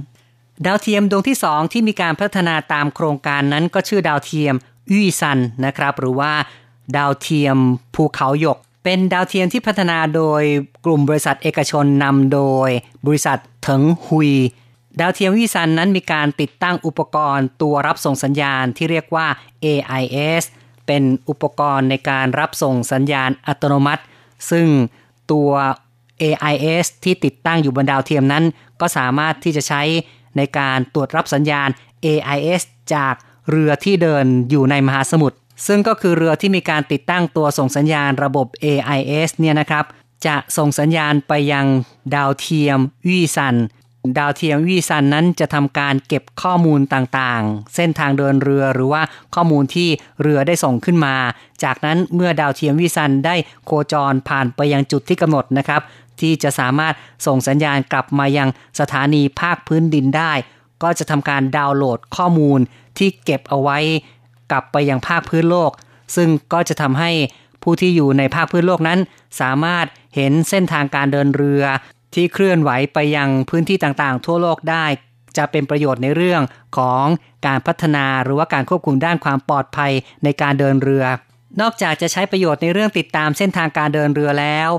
[0.65, 4.55] ดาวเทียมดวงที่ 2 ที่มีการพัฒนาตามโครงการนั้นก็ชื่อดาวเทียม
[4.91, 6.31] ยี่ซันนะครับ หรือว่า
[6.97, 7.57] ดาวเทียม
[7.95, 10.43] ภูเขาหยก เป็นดาวเทียมที่พัฒนาโดย
[10.85, 12.69] กลุ่มบริษัทเอกชนนำโดย
[13.05, 14.31] บริษัทเถิงฮุย
[14.99, 19.27] ดาวเทียมวิสันนั้นมีการติดตั้งอุปกรณ์ตัวรับส่งสัญญาณที่เรียกว่า
[19.65, 20.43] AIS
[20.87, 24.03] เป็นอุปกรณ์ในการรับส่งสัญญาณอัตโนมัติ
[24.51, 24.67] ซึ่ง
[25.31, 25.49] ตัว
[26.21, 28.43] AIS ที่ติดตั้งอยู่บนดาวเทียมนั้น
[28.81, 29.81] ก็สามารถที่จะใช้
[30.37, 31.69] ในการตรวจรับสัญญาณ
[32.05, 32.61] AIS
[32.93, 33.13] จาก
[33.49, 39.85] เรือที่เดินอยู่ในมหาสมุทรซึ่งก็คือเรือที่มีการติดตั้งตัวส่งสัญญาณระบบ AIS เนี่ยนะครับ
[40.25, 41.65] จะส่งสัญญาณไปยัง
[42.15, 43.55] ดาวเทียมวิสัน
[44.17, 49.01] ดาวเทียมวีซันนั้นจะทำการเก็บข้อมูลต่างๆ เส้นทางเดินเรือหรือว่า
[49.35, 49.89] ข้อมูลที่
[50.21, 51.15] เรือได้ส่งขึ้นมา
[51.63, 55.81] จากนั้นเมื่อดาวเทียมวีซันได้โคจรผ่านไปยังจุดที่กำหนดนะครับ
[56.19, 56.93] ที่จะสามารถ
[57.25, 60.33] ส่งสัญญาณกลับมายังสถานีภาคพื้นดินได้
[60.83, 62.59] ก็จะทำการดาวน์โหลดข้อมูล
[62.97, 63.77] ที่เก็บเอาไว้
[64.51, 65.71] กลับไปยังภาคพื้นโลก
[66.15, 67.11] ซึ่งก็จะทำให้
[67.63, 68.99] ผู้ที่อยู่ในภาคพื้นโลกนั้น
[69.41, 71.63] สามารถเห็นเส้นทางการเดินเรือ
[72.13, 74.85] ที่เคลื่อนไหวไปยังพื้นที่ต่างๆ ทั่วโลกได้
[75.37, 76.41] จะเป็นประโยชน์ในเรื่อง
[76.77, 77.05] ของ
[77.47, 79.91] การพัฒนาหรือว่าการควบคุมด้านความปลอดภัย
[80.23, 81.05] ในการเดินเรือ
[81.61, 84.69] นอกจากจะใช้ประโยชน์ในเรื่องติดตามเส้นทางการเดินเรือแล้ว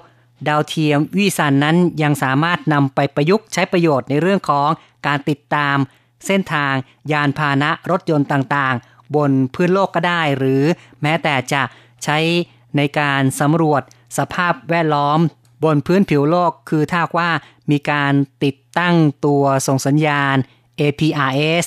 [0.48, 4.68] ดาวเทียมวิสันนั้นยังสามารถนำไปประยุกต์ใช้ประโยชน์ในเรื่องของ
[5.07, 5.77] การติดตาม
[6.27, 6.74] เส้นทาง
[7.12, 10.62] ยานพาหนะรถยนต์ต่างๆ บนพื้นโลกก็ได้ หรือ
[11.03, 11.62] แม้แต่จะ
[12.05, 12.18] ใช้
[12.77, 13.83] ในการสำรวจ
[14.18, 15.18] สภาพแวดล้อม
[15.64, 17.31] บนพื้นผิวโลกคือถ้าว่า
[17.70, 18.12] มีการ
[18.44, 18.96] ติดตั้ง
[19.27, 20.37] ตัวส่งสัญญาณ
[20.81, 21.64] APRS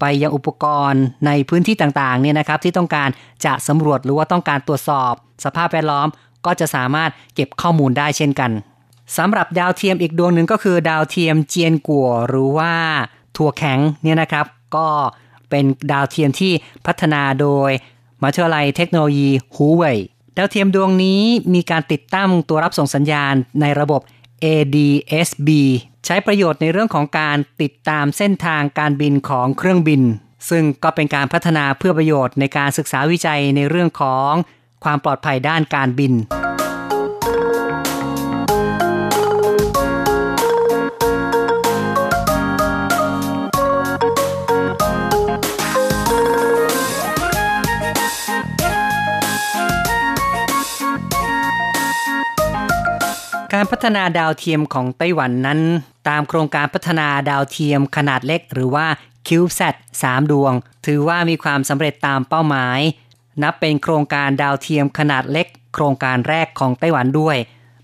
[0.00, 3.08] ไปยังอุปกรณ์ในพื้นที่ต่างๆเนี่ยนะครับ ที่ต้องการ
[3.44, 5.12] จะสำรวจหรือว่าต้องการตรวจสอบ
[5.44, 6.08] สภาพแวดล้อม
[6.46, 8.50] ก็จะสามารถเก็บข้อมูลได้เช่นกัน
[9.16, 12.72] สำหรับดาวเทียมอีกดวงหนึ่งก็คือดาวเทียมเจียนกัวหรือว่า
[13.36, 14.86] ถั่วแข็งเนี่ยนะครับ ก็
[15.50, 16.52] เป็นดาวเทียมที่
[16.86, 17.70] พัฒนาโดย
[18.20, 19.98] มหาวิทยาลัยเทคโนโลยีฮูเว่ย
[20.36, 21.22] ดาวเทียมดวงนี้
[21.54, 24.00] มีการติดตั้งตัวรับส่งสัญญาณในระบบ
[24.44, 25.48] ADSB
[26.06, 30.02] ใช้ประโยชน์ในเรื่องของการติดตามเส้นทางการบินของเครื่องบิน
[30.50, 34.32] ซึ่งก็เป็นการพัฒนาเพื่อประโยชน์ในการศึกษาวิจัยในเรื่องของ
[34.84, 36.12] ความปลอดภัยด้านการบิน
[53.70, 55.60] พัฒนาดาวเทียมของไต้หวันนั้น
[56.08, 58.86] ตามโครงการพัฒนาดาวเทียมขนาดเล็ก หรือว่า
[59.26, 60.52] CubeSat 3 ดวง
[60.86, 62.80] ถือว่ามีความสำเร็จตามเป้าหมาย
[63.42, 67.36] นับเป็นโครงการดาวเทียมขนาดเล็ก โครงการแรกของไต้หวันด้วย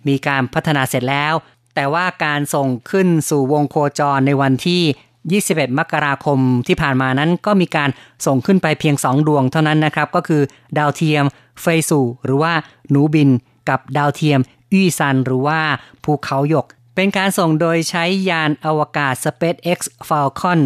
[0.09, 1.35] มีการพัฒนาเสร็จแล้ว
[1.75, 7.91] แต่ว่าการส่งขึ้นสู่วงโคจรในวันที่ 21 มกราคมที่ผ่านมานั้นก็มีการ
[8.27, 10.43] ส่งขึ้นไปเพียง 2 ดวงเท่านั้นนะครับ ก็คือ
[10.79, 11.25] ดาวเทียม
[11.61, 12.53] เฟยซูหรือว่า
[12.91, 13.31] หนูบิน
[13.69, 14.41] กับดาวเทียม
[14.73, 15.61] อี้ซันหรือว่า
[16.05, 20.61] ภูเขาหยก เป็นการส่งโดยใช้ยานอวกาศ SpaceX Falcon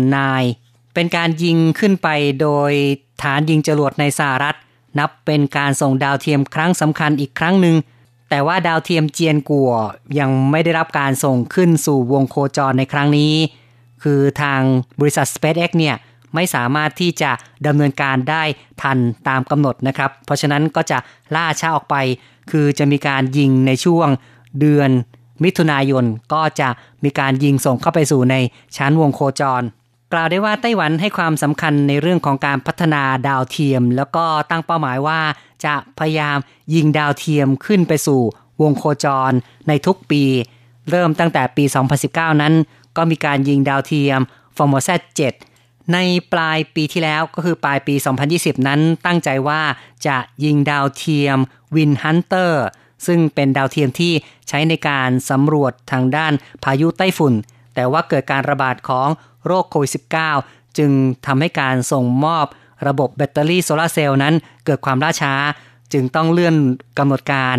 [0.45, 2.09] 9 เป็นการยิงขึ้นไป
[2.41, 2.73] โดย
[3.23, 4.57] ฐานยิงจรวดในสหรัฐ
[4.99, 7.77] นับเป็นการส่งดาวเทียมครั้งสำคัญอีกครั้งหนึ่ง
[8.31, 9.73] แต่ว่าดาวเทียมเจียนกัว
[10.19, 13.35] ยังไม่ได้รับการส่งขึ้นสู่วงโคจรในครั้งนี้
[14.03, 14.61] คือทาง
[15.01, 15.97] บริษัท SpaceX เนี่ย
[16.35, 17.31] ไม่สามารถที่จะ
[17.67, 18.43] ดำเนินการได้
[18.83, 20.99] ทันตามกำหนดนะครับ เพราะฉะนั้นก็จะ
[21.35, 21.97] ล่าช้าออกไป
[22.51, 24.09] คือจะมีการยิงในช่วง
[24.61, 24.91] เดือน
[25.45, 26.69] มิถุนายนก็จะ
[27.05, 28.37] มีการยิงส่งเข้าไปสู่ใน
[28.77, 29.63] ชั้นวงโคจร
[30.13, 35.21] กล่าวได้ว่าไต้หวันให้ความสำคัญในเรื่องของการพัฒนาดาวเทียม แล้วก็ตั้งเป้าหมายว่า
[35.65, 36.39] จะพยายาม
[36.75, 38.21] ยิงดาวเทียมขึ้นไปสู่
[38.63, 39.33] วงโคจร
[39.69, 40.25] ในทุกปี
[40.91, 41.65] เริ่มตั้งแต่ปี
[42.03, 42.55] 2019 นั้น
[42.97, 44.21] ก็มีการยิงดาวเทียม
[44.57, 45.01] f o r m o s a t
[45.47, 45.99] 7ใน
[46.33, 47.95] ปลายปีที่แล้วก็คือปลายปี
[48.31, 49.61] 2020 นั้นตั้งใจว่า
[50.07, 51.39] จะยิงดาวเทียม
[51.75, 52.53] Wind Hunter
[53.07, 54.13] ซึ่งเป็นดาวเทียมที่
[54.49, 56.33] ใช้ในการสำรวจทางด้าน
[56.65, 57.35] พายุไต้ฝุ่น
[57.75, 59.09] แต่ว่าเกิดการระบาดของ
[59.47, 59.91] โรคโควิด
[60.35, 60.91] -19 จึง
[61.27, 62.47] ทำให้การส่งมอบ
[62.87, 65.35] ระบบแบตเตอรี่โซลาเซลล์นั้นเกิดความล่าช้า
[65.93, 66.57] จึงต้องเลื่อน
[66.99, 67.57] กำหนดการ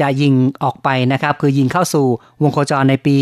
[0.00, 2.06] จะยิงออกไปนะครับ คือยิงเข้าสู่
[2.42, 3.18] วงโคจรในปี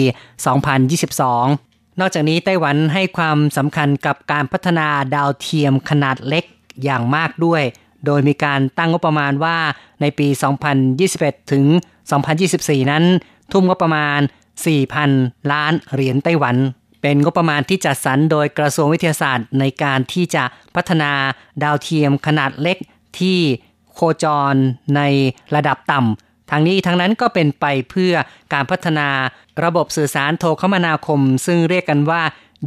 [0.78, 6.44] 2022 นอกจากนี้ไต้หวันให้ความสำคัญกับการพัฒนาดาวเทียมขนาดเล็ก
[6.84, 7.62] อย่างมากด้วย
[8.06, 9.56] โดยมีการตั้งงบประมาณว่า
[10.00, 10.28] ในปี
[10.90, 11.64] 2021 ถึง
[12.28, 13.04] 2024 นั้น
[13.52, 14.20] ทุ่มงบประมาณ
[14.86, 16.56] 4,000 ล้านเหรียญไต้หวัน
[17.02, 21.12] เป็นงบประมาณที่จัดสรรโดยกระทรวงวิทยาศาสตร์ในการที่จะพัฒนา
[21.62, 22.76] ดาวเทียมขนาดเล็ก
[23.18, 23.38] ที่
[23.94, 24.54] โคจร
[24.96, 25.00] ใน
[25.54, 28.14] ระดับต่ำทางนี้ทั้งนั้นก็เป็นไปเพื่อ
[28.52, 29.08] การพัฒนา
[29.64, 32.22] ระบบสื่อสารโทรคมนาคม ซึ่งเรียกกันว่า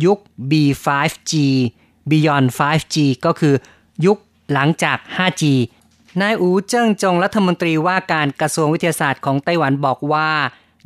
[0.05, 0.17] ยุค
[0.51, 1.33] B5G
[2.09, 3.53] Beyond 5G ก็คือ
[4.05, 4.17] ยุค
[4.53, 5.43] หลังจาก 5G
[6.21, 10.29] นายอูเจิ้งจงรัฐมนตรีว่าการกระทรวงวิทยาศาสตร์ของไต้หวันบอกว่า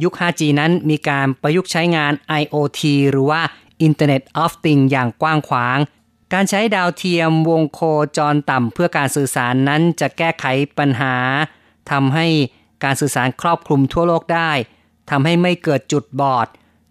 [0.03, 3.41] ยุค 5G นั้นมีการประยุกต์ใช้งาน IoT หรือว่า
[3.87, 5.77] Internet of Things อย่างกว้างขวาง
[6.33, 7.79] การใช้ดาวเทียมวงโค
[8.17, 10.45] จรต่ำเพื่อการสื่อสารนั้นจะแก้ไข
[10.77, 11.15] ปัญหา
[11.91, 12.27] ทำให้
[12.83, 14.51] การสื่อสารครอบคลุมทั่วโลกได้
[15.09, 16.47] ทำให้ไม่เกิดจุดบอด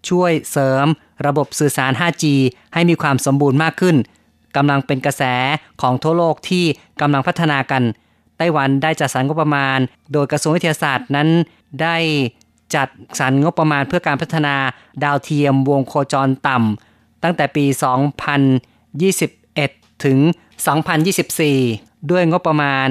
[0.09, 0.87] ช่วยเสริม
[1.27, 2.25] ระบบสื่อสาร 5G
[2.75, 3.97] ให้มีความสมบูรณ์มากขึ้น
[4.57, 5.23] กำลังเป็นกระแส
[5.81, 6.65] ของทั่วโลกที่
[7.01, 7.83] กำลังพัฒนากัน
[8.39, 9.79] ไต้หวันได้จัดสรรงบประมาณ
[10.13, 11.29] โดยกระทรวงวิทยาศาสตร์นั้น
[11.83, 11.97] ได้
[12.75, 12.89] จัด
[13.19, 14.55] สรรงบประมาณเพื่อการพัฒนา
[15.05, 17.65] ดาวเทียมวงโคจรต่ำตั้งแต่ปี
[18.85, 20.19] 2021 ถึง
[20.95, 22.89] 2024 ด้วยงบประมาณ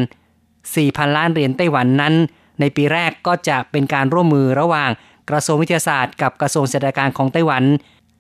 [0.56, 2.14] 4,000 ล้านเหรียญไต้หวันนั้น
[2.60, 4.90] ในปีแรกก็จะเป็นการร่วมมือระหว่าง
[5.30, 7.64] กระทรวงวิทยาศาสตร์กับกระทรวงเศรษฐการของไต้หวัน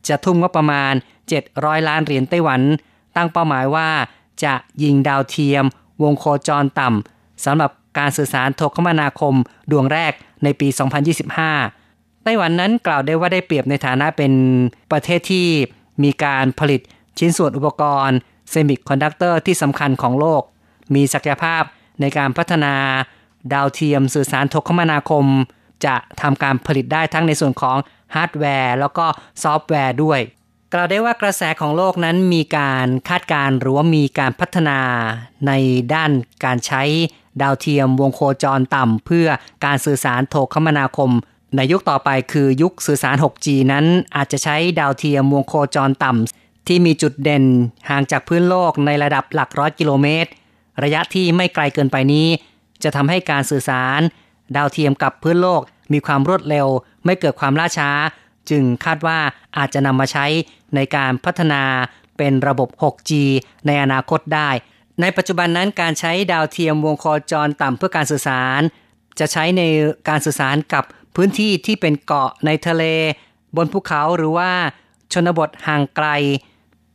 [0.10, 0.93] จะทุ่มงบประมาณ
[1.39, 2.62] 700 ล้านเหรียญไต้หวัน
[3.15, 3.89] ตั้งเป้าหมายว่า
[4.43, 5.65] จะยิงดาวเทียม
[6.04, 9.36] วงโคจรต่ำสำหรับการสื่อสารโทรคมนาคม
[9.71, 10.67] ดวงแรกในปี
[11.45, 14.34] 2025 ไต้หวันนั้นกล่าวได้ว่าได้เปรียบในฐานะเป็น
[14.91, 15.47] ประเทศที่
[16.04, 16.82] มีการผลิต
[17.17, 18.17] ชิ้นส่วนอุปกรณ์
[18.50, 20.41] เซมิคอนดักเตอร์ที่สำคัญของโลก
[20.95, 21.63] มีศักยภาพ
[22.02, 22.74] ในการพัฒนา
[23.54, 25.26] ดาวเทียมสื่อสารโทรคมนาคม
[25.86, 27.78] จะทำการผลิตได้ทั้งในส่วนของ
[28.15, 29.06] ฮาร์ดแวร์ แล้วก็
[29.43, 30.19] ซอฟต์แวร์ด้วย
[30.73, 34.79] กล่าวได้ว่ากระแสของโลกนั้นมีการคาดการณ์หรือว่ามีการพัฒนา
[35.47, 35.51] ใน
[35.93, 36.12] ด้าน
[36.45, 36.84] การใช้
[37.41, 39.27] ดาวเทียมวงโคจรต่ำเพื่อ
[39.65, 41.12] การสื่อสารโทรคมนาคม
[41.55, 47.45] ในยุคต่อไปคือยุคสื่อสาร 6G นั้นอาจจะใช้ดาวเทียมวงโคจรต่ำที่มีจุดเด่น
[47.89, 50.29] ห่างจากพื้นโลกในระดับหลักร้อยกิโลเมตร
[50.84, 52.27] ระยะที่ไม่ไกลเกินไปนี้
[52.84, 53.99] จะทำให้การสื่อสาร
[54.55, 55.62] ดาวเทียมกับพื้นโลก
[55.93, 56.67] มีความรวดเร็ว
[57.05, 57.89] ไม่เกิดความล่าช้า
[58.49, 59.19] จึงคาดว่า
[59.58, 60.25] อาจจะนำมาใช้
[60.75, 61.63] ในการพัฒนา
[62.17, 63.12] เป็นระบบ 6G
[63.67, 64.49] ในอนาคตได้
[65.01, 68.62] ในปัจจุบันนั้นการใช้ดาวเทียมวงโคจรต่ำเพื่อการสื่อสาร
[69.19, 69.62] จะใช้ใน
[70.10, 70.84] การสื่อสารกับ
[71.15, 72.84] พื้นที่ที่เป็นเกาะในทะเล
[73.58, 74.51] บนภูเขาหรือว่า
[75.13, 76.08] ชนบทห่างไกล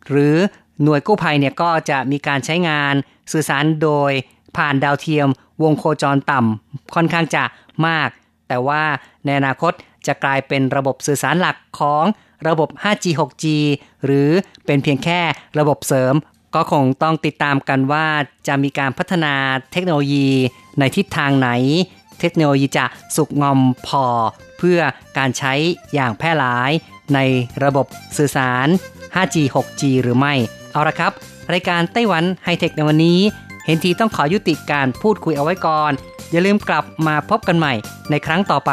[0.09, 0.35] หรือ
[0.82, 2.94] หน่วยกู้ภัยเนี่ยก็จะมีการใช้งาน
[3.32, 4.12] สื่อสารโดย
[4.56, 5.28] ผ่านดาวเทียม
[5.62, 7.44] วงโคจรต่ำค่อนข้างจะ
[7.87, 8.09] มาก
[8.48, 8.82] แต่ว่า
[9.24, 9.72] ในอนาคต
[10.06, 12.04] จะกลายเป็นระบบสื่อสารหลักของ
[12.48, 13.44] ระบบ 5G 6G
[14.04, 14.30] หรือ
[14.66, 15.20] เป็นเพียงแค่
[15.58, 16.14] ระบบเสริม
[16.54, 18.06] ก็คงต้องติดตามกันว่า
[18.48, 19.34] จะมีการพัฒนา
[19.72, 20.28] เทคโนโลยี
[20.78, 21.50] ในทิศทางไหน
[22.20, 24.04] เทคโนโลยีจะสุกงอมพอ
[24.58, 24.80] เพื่อ
[25.18, 25.54] การใช้
[25.94, 26.70] อย่างแพร่หลาย
[27.14, 27.18] ใน
[27.64, 28.66] ระบบสื่อสาร
[29.14, 30.34] 5G 6G หรือไม่
[30.72, 31.12] เอาละครับ
[31.52, 33.20] รายการไต้หวันไฮเทคในวันนี้
[33.64, 35.92] เห็นทีต้องขอยุติการพูดคุยเอาไว้ก่อน
[36.30, 37.74] อย่าลืมกลับมาพบกันใหม่
[38.10, 38.72] ในครั้งต่อไป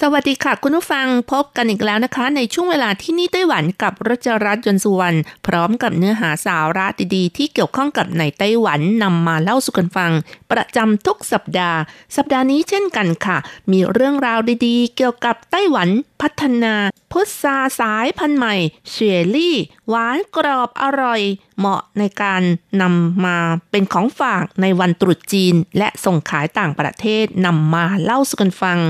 [0.00, 10.12] สวัสดีค่ะ คุณผู้ฟังพบกันอีกแล้วนะคะ ในช่วงเวลาที่นี่ไต้หวันกับรัชรัตน์ยนต์สุวรรณพร้อมกับเนื้อหาสาระดีๆ ที่เกี่ยวข้องกับในไต้หวันนำมาเล่าสู่กันฟัง
[10.52, 11.78] ประจำทุกสัปดาห์
[12.16, 13.36] สัปดาห์นี้เช่นกันค่ะ
[13.70, 15.88] มีเรื่องราวดีๆ เกี่ยวกับไต้หวัน
[16.22, 16.74] พัฒนา
[17.12, 18.54] พุทราสายพันธุ์ใหม่
[18.90, 19.56] เชอรี่
[19.88, 21.20] หวานกรอบอร่อย
[21.58, 22.42] เหมาะในการ
[22.82, 23.38] นำมา
[23.70, 28.80] เป็นของฝากในวันตรุษจีน และส่งขายต่างประเทศนำมาเล่าสู่กันฟัง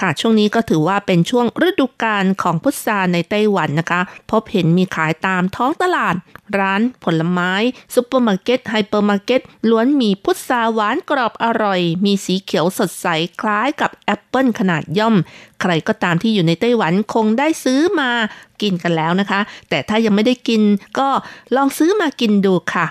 [0.00, 4.00] ค่ะช่วงนี้ก็ถือว่าเป็นช่วงฤดูกาลของพุทราในไต้หวันนะคะ
[4.30, 6.14] พบเห็นมีขายตามท้องตลาด
[6.58, 7.52] ร้านผลไม้
[7.94, 13.06] ซุปเปอร์มาร์เก็ตไฮเปอร์มาร์เก็ตล้วนมีพุทราหวานกรอบอร่อย มีสีเขียวสดใส
[13.40, 15.16] คล้ายกับแอปเปิลขนาดย่อม
[15.60, 18.10] ใครก็ตามที่อยู่ในไต้หวันคงได้ซื้อมา
[18.62, 20.62] กินกันแล้วนะคะ แต่ถ้ายังไม่ได้กิน
[20.98, 21.08] ก็
[21.56, 22.86] ลองซื้อมากินดูค่ะ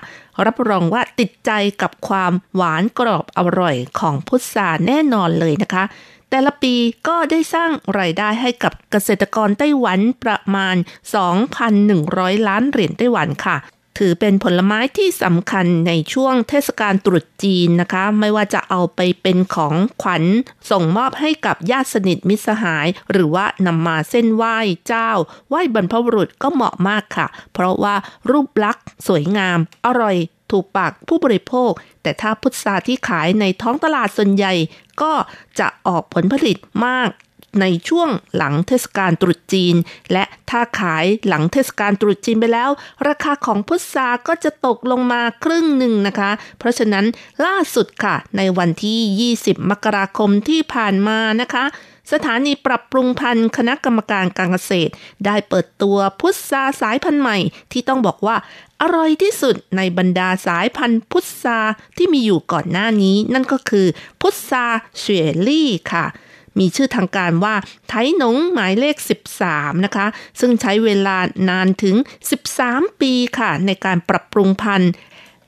[0.46, 1.50] รับรองว่าติดใจ
[1.82, 5.84] กับความหวานกรอบอร่อยของพุทราแน่นอนเลยนะคะ
[6.34, 6.74] แต่ละปี
[7.08, 10.76] ก็ได้สร้างรายได้ให้กับเกษตรกรไต้หวันประมาณ
[11.62, 13.56] 2,100 ล้านเหรียญไต้หวันค่ะ
[13.98, 20.24] ถือเป็นผลไม้ที่สำคัญในช่วงเทศกาลตรุษจีนนะคะ ไม่ว่าจะเอาไปเป็นของขวัญ
[20.70, 25.10] ส่งมอบให้กับญาติสนิทมิตรสหาย หรือว่านำมาเส้นไหว้เจ้า
[25.48, 27.94] ไหว้บรรพบุรุษก็เหมาะมากค่ะ เพราะว่า
[28.30, 30.16] รูปลักษณ์สวยงาม อร่อย
[30.52, 31.70] ถูกปากผู้บริโภค
[32.02, 34.54] แต่ถ้าพุทราที่ขายในท้องตลาดส่วนใหญ่
[35.02, 35.12] ก็
[35.58, 37.10] จะออกผลผลิตมาก
[37.60, 39.74] ในช่วงหลังเทศกาลตรุษจีน
[40.12, 42.70] และถ้าขายหลังเทศกาลตรุษจีนไปแล้ว
[43.08, 47.04] ราคาของพุทราก็จะตกลงมาครึ่งหนึ่งนะคะ เพราะฉะนั้น
[47.46, 51.64] ล่าสุดค่ะ ในวันที่ 20 มกราคมที่ผ่านมานะคะ
[52.12, 54.92] สถานีปรับปรุงพันธุ์คณะกรรมการการเกษตร
[55.26, 57.38] ได้เปิดตัวพุทราสายพันธุ์ใหม่
[57.72, 58.36] ที่ต้องบอกว่า
[58.80, 61.58] อร่อยที่สุดในบรรดาสายพันธุ์พุทรา
[61.96, 63.86] ที่มีอยู่ก่อนหน้านี้ นั่นก็คือ
[64.20, 64.66] พุทรา
[64.98, 66.06] เฉวยลี่ค่ะ
[66.58, 67.54] มีชื่อทางการว่า
[67.88, 68.96] ไทหนงหมายเลข
[69.38, 70.06] 13 นะคะ
[70.40, 71.18] ซึ่งใช้เวลา
[71.50, 71.96] นานถึง
[72.48, 74.90] 13 ปีค่ะ ในการปรับปรุงพันธุ์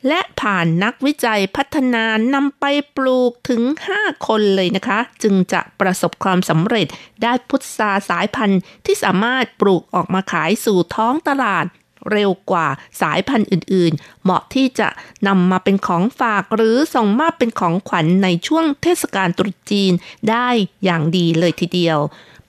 [0.09, 2.65] และผ่านนักวิจัยพัฒนานำไป
[2.97, 3.63] ปลูกถึง
[3.95, 6.87] 5 คนเลยนะคะ จึงจะประสบความสำเร็จ
[7.23, 11.67] ได้พุทราสายพันธุ์ที่สามารถปลูกออกมาขายสู่ท้องตลาด
[12.13, 12.69] เร็วกว่า
[13.01, 14.89] สายพันธุ์อื่น ๆ เหมาะที่จะ
[15.27, 19.93] นำมาเป็นของฝากหรือส่งมาเป็นของขวัญในช่วงเทศกาลตรุษจีน
[20.31, 20.49] ได้
[20.85, 21.99] อย่างดีเลยทีเดียว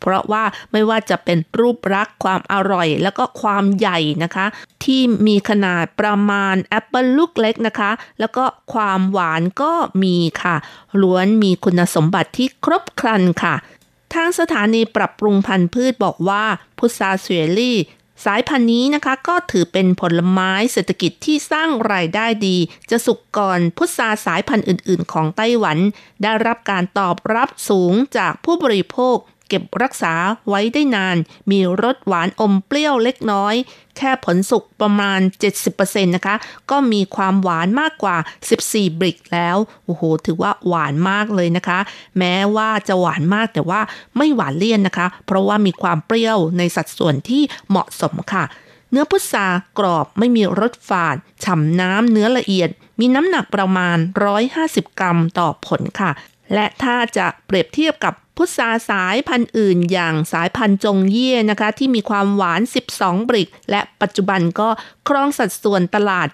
[0.05, 4.45] เพราะว่าไม่ว่าจะเป็นรูปลักษ์ความอร่อย แล้วก็ความใหญ่นะคะ
[4.83, 10.55] ที่มีขนาดประมาณแอปเปิลลูกเล็กนะคะ แล้วก็ความหวานก็มีค่ะ
[11.01, 13.55] ล้วนมีคุณสมบัติที่ครบครันค่ะ
[14.13, 16.43] ทางสถานีปรับปรุงพันธุ์พืชบอกว่า
[16.77, 17.77] พุทราเสวลี่
[18.25, 22.57] สายพันธุ์นี้นะคะก็ถือเป็นผลไม้เศรษฐกิจที่สร้างรายได้ดี
[22.89, 25.77] จะสุกก่อนพุทราสายพันธุ์อื่น ๆ ของไต้หวัน
[26.23, 30.13] ได้รับการตอบรับสูงจากผู้บริโภค เก็บรักษา
[30.49, 31.17] ไว้ได้นาน
[31.51, 33.55] มีรสหวานอมเปรี้ยวเล็กน้อย
[33.97, 35.19] แค่ผลสุกประมาณ
[35.63, 36.35] 70%นะคะ
[36.71, 38.17] ก็มีความหวานมากกว่า
[38.57, 41.79] 14 บริกแล้ว โอ้โห ถือว่าหวานมากเลยนะคะ
[42.17, 43.81] แม้ว่าจะหวานมากแต่ว่า
[44.17, 48.45] ไม่หวานเลี่ยนนะคะ เพราะว่ามีความเปรี้ยวในสัดส่วนที่เหมาะสมค่ะ
[48.91, 49.47] เนื้อพุทรา
[49.79, 53.97] กรอบไม่มีรสฝาด ฉ่ำน้ำเนื้อละเอียด มีน้ำหนักประมาณ
[54.47, 56.11] 150 กรัมต่อผลค่ะ
[56.53, 62.61] และถ้าจะเปรียบเทียบกับ พุทราสายพันธุ์อื่นอย่างสายพันธุ์จงเย่นะคะ ที่มีความหวาน
[62.95, 64.69] 12 บริก และปัจจุบันก็
[65.07, 66.27] ครองสัดส่วนตลาด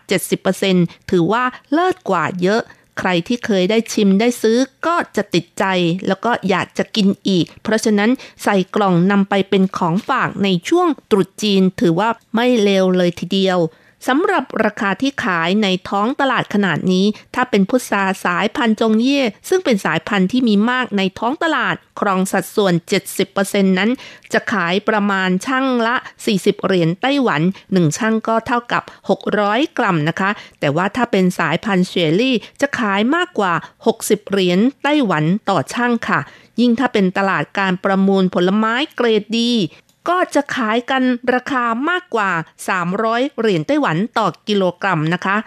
[0.51, 1.43] 70%ถือว่า
[1.73, 2.61] เลิศกว่าเยอะ
[2.99, 5.65] ใครที่เคยได้ชิมได้ซื้อก็จะติดใจ
[6.07, 8.09] แล้วก็อยากจะกินอีก เพราะฉะนั้น
[8.43, 13.59] ใส่กล่องนำไปเป็นของฝากในช่วงตรุษจีนถือว่าไม่เลวเลยทีเดียว
[14.07, 22.73] สำหรับราคาที่ขายในท้องตลาดขนาดนี้ ถ้าเป็นพุทราสายพันธุ์จงเย่ ซึ่งเป็นสายพันธุ์ที่มีมากในท้องตลาด ครองสัดส่วน
[23.25, 23.91] 70%นั้น
[24.33, 25.95] จะขายประมาณช่างละ
[26.29, 28.83] 40 เหรียญไต้หวัน 1ช่างก็เท่ากับ
[29.29, 33.53] 600 กรัมนะคะ แต่ว่าถ้าเป็นสายพันธุ์เชอรี่ จะขายมากกว่า
[33.93, 36.19] 60 เหรียญไต้หวันต่อช่างค่ะ
[36.59, 39.51] ยิ่งถ้าเป็นตลาดการประมูลผลไม้เกรดดี
[40.09, 42.31] ก็จะขายกันราคามากกว่า
[42.85, 45.37] 300 เหรียญไต้หวันต่อกิโลกรัมนะคะ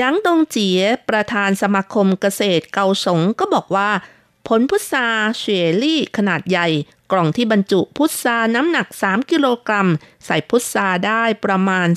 [0.00, 3.90] ยังตงเจี๋ยประธานสมาคมเกษตรเกาสงก็บอกว่า
[4.48, 5.06] ผลพุทรา
[5.38, 6.68] เชอรี่ขนาดใหญ่
[7.12, 9.88] กล่องที่บรรจุพุทราน้ำหนัก 3 กิโลกรัม
[10.26, 11.88] ใส่พุทราได้ประมาณ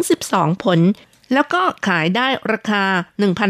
[0.00, 0.80] 10-12 ผล
[1.32, 2.84] แล้วก็ขายได้ราคา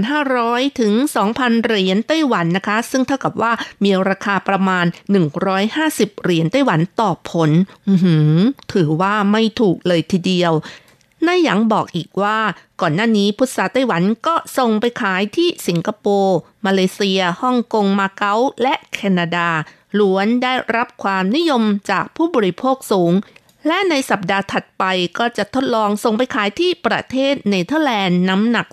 [0.07, 0.93] 1,500 ถึง
[1.31, 3.53] 2,000 เหรียญไต้หวันนะคะ ซึ่งเท่ากับว่า
[3.85, 4.87] มีราคาประมาณ
[5.55, 7.51] 150 เหรียญไต้หวันต่อผล
[8.73, 10.53] ถือว่าไม่ถูกเลยทีเดียว
[11.27, 12.39] นายหยางบอกอีกว่า
[12.81, 19.49] ก่อนหน้านี้พุทราไต้หวันก็ส่งไปขายที่สิงคโปร์ มาเลเซีย ฮ่องกง มาเก๊า และแคนาดา
[19.99, 23.13] ล้วนได้รับความนิยมจากผู้บริโภคสูง
[23.67, 24.85] และในสัปดาห์ถัดไป
[25.19, 28.67] ก็จะทดลองส่งไปขายที่ประเทศเนเธอร์แลนด์น้ำหนัก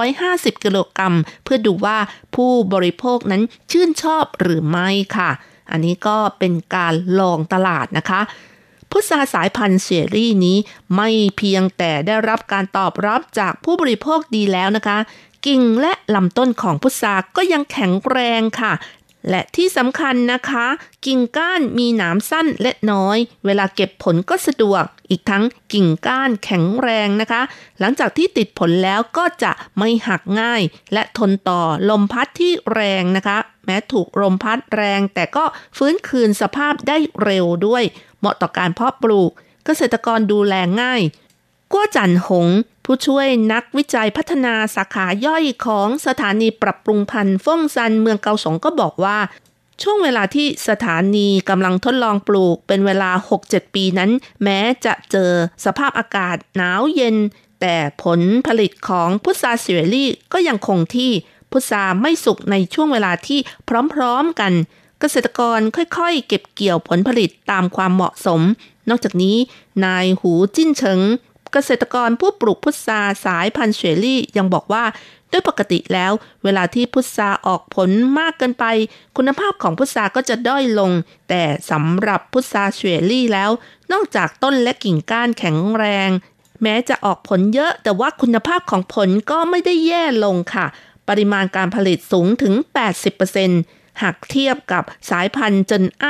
[0.00, 1.14] 250 กิโลกรัม
[1.44, 1.98] เพื่อดูว่า
[2.34, 5.30] ผู้บริโภคนั้นชื่นชอบหรือไม่ค่ะ
[5.70, 8.20] อันนี้ก็เป็นการลองตลาดนะคะ
[8.90, 10.56] พุทราสายพันธุ์เชอรี่นี้
[10.96, 14.98] ไม่เพียงแต่ได้รับการตอบรับจากผู้บริโภคดีแล้วนะคะ
[15.46, 18.72] กิ่งและลำต้นของพุทราก็ยังแข็งแรงค่ะ
[19.30, 20.66] และที่สำคัญนะคะ
[21.06, 27.42] กิ่งก้านมีหนามสั้นและน้อย เวลาเก็บผลก็สะดวก อีกทั้งกิ่งก้านแข็งแรงนะคะ
[27.80, 30.62] หลังจากที่ติดผลแล้วก็จะไม่หักง่าย
[30.92, 35.44] และทนต่อลมพัดที่แรงนะคะ แม้ถูกลมพัดแรง แต่ก็
[35.76, 37.82] ฟื้นคืนสภาพได้เร็วด้วย
[38.18, 39.30] เหมาะต่อการเพาะปลูก
[39.64, 41.00] เกษตรกรดูแลง่าย
[41.72, 42.48] กัวจันหง
[42.84, 49.18] ผู้ช่วยนักวิจัยพัฒนาสาขาย่อยของสถานีปรับปรุงพันธุ์ฟ่งซันเมืองเกาสงก็บอกว่า
[49.82, 53.10] ช่วงเวลาที่สถานีกำลังทดลองปลูกเป็นเวลา
[53.42, 54.10] 6-7 ปีนั้น
[54.42, 55.30] แม้จะเจอ
[55.64, 57.16] สภาพอากาศหนาวเย็น
[57.60, 61.10] แต่ผลผลิตของพุทราเสวรี่ก็ยังคงที่
[61.50, 63.40] พุทราไม่สุกในช่วงเวลาที่
[63.92, 64.52] พร้อมๆกัน
[65.00, 68.40] เกษตรกรค่อยๆ เก็บเกี่ยวผลผลิตตามความเหมาะสม
[68.88, 69.36] นอกจากนี้
[69.84, 71.00] นายหูจิ้นเฉิง
[71.54, 74.84] เกษตรกรผู้ปลูกพุทราสายพันธุ์เชอรี่ยังบอกว่า
[75.32, 76.12] ด้วยปกติแล้ว
[76.44, 78.64] เวลาที่พุทราออกผลมากเกินไป
[79.16, 80.90] คุณภาพของพุทราก็จะด้อยลง
[81.28, 83.50] แต่สำหรับพุทราเชอรี่แล้ว
[83.92, 86.10] นอกจากต้นและกิ่งก้านแข็งแรง
[86.62, 90.66] แม้จะออกผลเยอะ แต่ว่าคุณภาพของผลก็ไม่ได้แย่ลงค่ะ
[91.08, 92.54] ปริมาณการผลิตสูงถึง
[93.28, 96.06] 80%หากเทียบกับสายพันธุ์จนไอ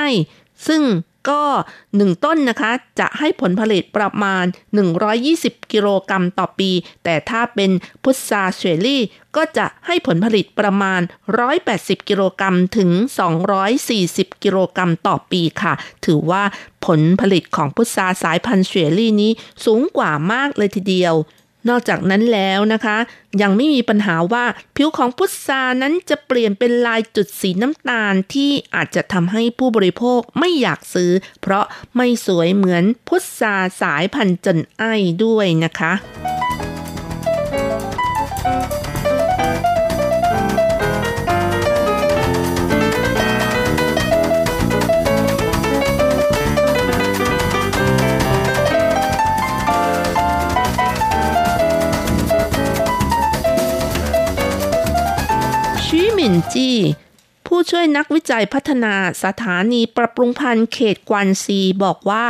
[0.67, 0.83] ซึ่ง
[1.29, 1.43] ก็
[1.85, 4.45] 1 ต้นนะคะ จะให้ผลผลิตประมาณ
[5.09, 6.71] 120 กิโลกรัมต่อปี
[7.05, 7.71] แต่ถ้าเป็น
[8.03, 9.03] พุทราเชอรี่
[9.37, 11.01] ก็จะให้ผลผลิตประมาณ
[11.55, 12.91] 180 กิโลกรัมถึง
[13.67, 16.43] 240 กิโลกรัมต่อปีค่ะ ถือว่า
[16.87, 19.33] ผลผลิตของพุทราสายพันธุ์เชอรี่นี้
[19.65, 21.15] สูงกว่ามากเลยทีเดียว
[21.69, 22.97] นอกจากนั้นแล้วนะคะ
[23.43, 24.45] ยังไม่มีปัญหาว่า
[24.77, 31.11] ผิวของพุทรานั้นจะเปลี่ยนเป็นลายจุดสีน้ำตาลที่อาจจะทำให้ผู้บริโภคไม่อยากซื้อ
[31.41, 31.65] เพราะ
[31.97, 34.93] ไม่สวยเหมือนพุทราสายพันธุ์จันไอ้
[35.25, 35.93] ด้วยนะคะ
[56.33, 56.77] นจี้
[57.47, 58.95] ผู้ช่วยนักวิจัยพัฒนา
[59.25, 62.25] สถานีปรับปรุงพันธุ์เขตกวนซี บอกว่า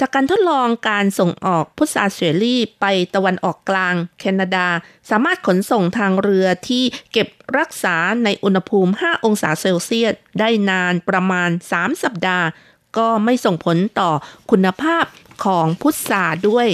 [0.00, 2.84] จากการทดลองการส่งออกพุทราเชอรี่ไป
[3.14, 4.66] ตะวันออกกลาง แคนาดา
[5.10, 7.28] สามารถขนส่งทางเรือที่เก็บ
[7.58, 12.46] รักษาในอุณหภูมิ 5 องศาเซลเซียส ได้นานประมาณ 3 สัปดาห์
[12.98, 14.10] ก็ไม่ส่งผลต่อ
[14.50, 15.04] คุณภาพ
[15.44, 16.68] ของพุทราด้วย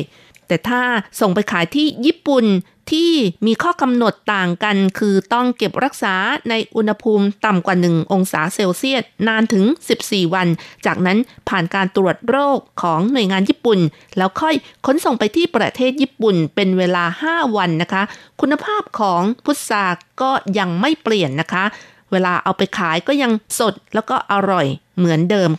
[0.49, 0.83] แต่ถ้า
[1.21, 2.47] ส่งไปขายที่ญี่ปุ่น
[2.95, 3.13] ที่
[3.47, 6.15] มีข้อกำหนดต่างกัน คือต้องเก็บรักษา
[6.51, 9.65] ในอุณหภูมิต่ำกว่า 1 องศาเซลเซียส นานถึง
[10.01, 10.49] 14 วัน
[10.87, 11.19] จากนั้น
[11.49, 13.81] ผ่านการตรวจโรคของหน่วยงานญี่ปุ่น
[14.17, 14.55] แล้วค่อย
[14.87, 18.03] ขนส่งไปที่ประเทศญี่ปุ่นเป็นเวลา 5 วันนะคะ
[18.41, 19.85] คุณภาพของพุทรา
[20.23, 21.65] ก็ยังไม่เปลี่ยนนะคะ
[22.13, 24.67] เวลาเอาไปขายก็ยังสดแล้วก็อร่อย
[24.99, 25.51] เหมือนเดิม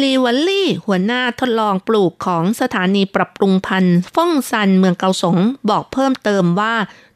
[0.00, 5.38] ลีวัลลี่ หัวหน้าทดลองปลูกของสถานีปรับปรุงพันธุ์ฟ่องซันเมืองเกาสง
[5.70, 6.74] บอกเพิ่มเติมว่า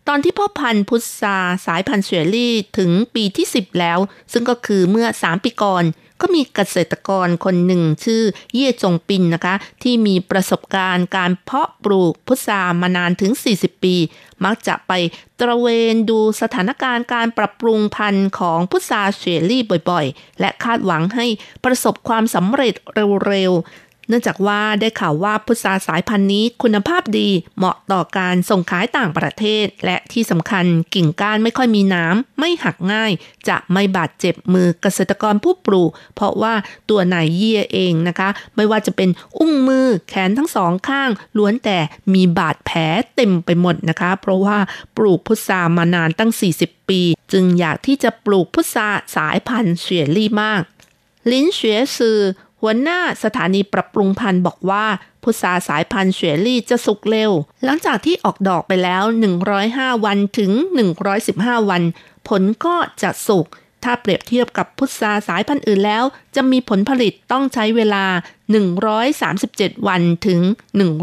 [0.08, 3.98] ตอนที่พ่อพันธุ์พุทราสายพันธุ์เชอรี่ถึงปีที่ 10 แล้ว
[4.32, 5.84] ซึ่งก็คือเมื่อ 3 ปีก่อน
[6.20, 8.22] ก็มีเกษตรกรคนหนึ่งชื่อ
[8.54, 13.96] เย่จงปินนะคะ ที่มีประสบการณ์การเพาะปลูกพุทรามานานถึง 40 ปี
[14.44, 14.92] มักจะไป
[15.40, 21.26] ตระเวนดูสถานการณ์การปรับปรุงพันธุ์ของพุทราเชอรี่บ่อยๆ และคาดหวังให้
[21.64, 22.74] ประสบความสำเร็จ
[23.26, 23.52] เร็ว
[24.08, 27.28] เนื่องจากว่าได้ข่าวว่าพุทราสายพันธุ์นี้คุณภาพดี
[27.58, 33.12] เหมาะต่อการส่งขายต่างประเทศ และที่สำคัญกิ่งก้านไม่ค่อยมีน้ำไม่หักง่าย
[33.48, 36.54] จะไม่บาดเจ็บมือเกษตรกรผู้ปลูก เพราะว่า
[36.90, 41.78] ตัวนายเยี่ยเองนะคะ ไม่ว่าจะเป็นอุ้งมือแขนทั้งสองข้าง ล้วนแต่
[42.14, 42.80] มีบาดแผล
[43.16, 44.58] เต็มไปหมดนะคะ เพราะว่า
[44.96, 46.30] ปลูกพุทรามานานตั้ง
[46.60, 47.00] 40 ปี
[47.32, 50.62] จึงอยากที่จะปลูกพุทราสายพันธุ์เฉียรี่มาก
[51.30, 52.18] ลินเฉียซือ
[52.68, 54.84] หัวหน้าสถานีปรับปรุงพันธุ์บอกว่า
[55.22, 57.30] พุทราสายพันธุ์เฉลี่จะสุกเร็ว
[57.64, 59.02] หลังจากที่ออกดอกไปแล้ว
[59.54, 60.52] 105 วันถึง
[61.10, 61.82] 115 วัน
[62.28, 63.46] ผลก็จะสุก
[63.84, 66.04] ถ้าเปรียบเทียบกับพุทราสายพันธุ์อื่นแล้ว
[66.36, 68.04] จะมีผลผลิตต้องใช้เวลา
[68.96, 70.40] 137 วันถึง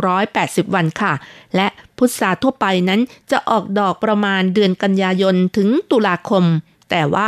[0.06, 1.14] 180 วันค่ะ
[1.56, 3.02] และพุทราทั่วไปนั้น
[3.32, 6.44] จะออกดอกประมาณเดือนกันยายนถึงตุลาคม
[6.90, 7.28] แต่ว่า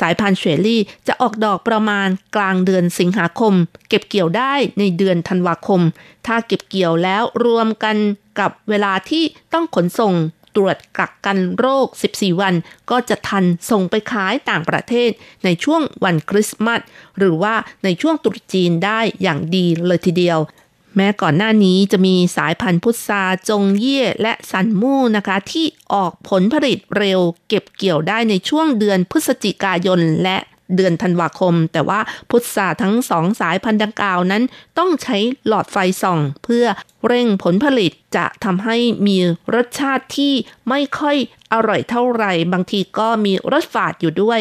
[0.00, 3.54] สายพันธุ์เชอรี่จะออกดอกประมาณกลางเดือนสิงหาคม
[3.88, 5.80] เก็บเกี่ยวได้ในเดือนธันวาคม
[6.26, 7.96] ถ้าเก็บเกี่ยวแล้วรวมกัน
[8.38, 10.14] กับเวลาที่ต้องขนส่ง
[10.56, 12.54] ตรวจกักกันโรค 14 วัน
[12.90, 15.10] ก็จะทันส่งไปขายต่างประเทศ
[15.44, 16.80] ในช่วงวันคริสต์มาส
[17.18, 20.38] หรือว่าในช่วงตรุษจีนได้อย่างดีเลยทีเดียว
[20.96, 30.38] แม้ก่อนหน้านี้จะมีสายพันธุ์พุทราจงเย่และสันมู่นะคะ ที่ออกผลผลิตเร็วเก็บเกี่ยวได้ในช่วงเดือนพฤศจิกายนและ
[30.76, 34.42] เดือนธันวาคม แต่ว่าพุทราทั้งสองสายพันธุ์ดังกล่าวนั้น
[34.78, 35.16] ต้องใช้
[35.46, 36.66] หลอดไฟส่อง เพื่อ
[37.06, 38.76] เร่งผลผลิตจะทำให้
[39.06, 39.16] มี
[39.54, 40.34] รสชาติที่
[40.68, 41.16] ไม่ค่อย
[41.52, 44.40] อร่อยเท่าไหร่ บางทีก็มีรสฝาดอยู่ด้วย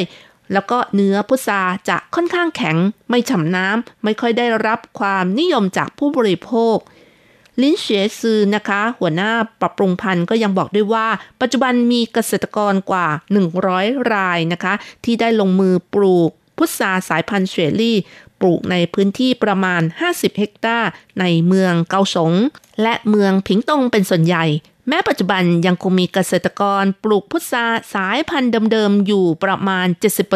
[0.54, 2.78] แล้วก็เนื้อพุทราจะค่อนข้างแข็ง
[3.10, 6.78] ไม่ฉ่ำน้ำ ไม่ค่อยได้รับความนิยมจากผู้บริโภค
[7.62, 9.32] ลินเฉียซือนะคะ หัวหน้า
[9.62, 11.08] ปรับปรุงพันธุ์ก็ยังบอกด้วยว่า
[11.42, 13.08] ปัจจุบันมีเกษตรกรกว่า
[13.60, 14.74] 100 รายนะคะ
[15.06, 17.98] ที่ได้ลงมือปลูกพุทราสายพันธุ์เชอรี่
[18.40, 19.82] ปลูกในพื้นที่ประมาณ
[20.12, 20.90] 50 เฮกตาร์
[21.20, 22.34] ในเมืองเกาสง
[22.82, 24.46] และเมืองผิงตงเป็นส่วนใหญ่
[24.88, 29.88] แม้ปัจจุบันยังคงมีเกษตรกรปลูกพุทราสายพันธุ์เดิมๆ อยู่ประมาณ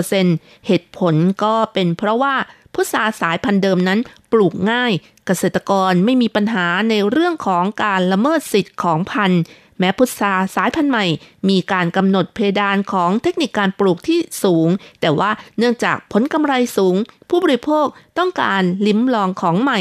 [0.07, 2.35] 70%เหตุผลก็เป็นเพราะว่า
[2.73, 3.99] พุทราสายพันธุ์เดิมนั้น
[4.31, 4.91] ปลูกง่าย
[5.25, 9.41] เกษตรกรไม่มีปัญหาในเรื่องของการละเมิดสิทธิ์ของพันธุ์
[9.79, 11.05] แม้พุทราสายพันธุ์ใหม่
[11.49, 14.69] มีการกำหนดเพดานของเทคนิคการปลูกที่สูง
[15.01, 16.95] แต่ว่าเนื่องจากผลกำไรสูง
[17.29, 17.85] ผู้บริโภค
[18.17, 19.79] ต้องการลิ้มลองของใหม่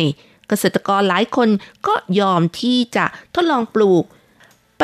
[0.49, 1.49] เกษตรกรหลายคน
[1.87, 3.05] ก็ยอมที่จะ
[3.35, 4.05] ทดลองปลูก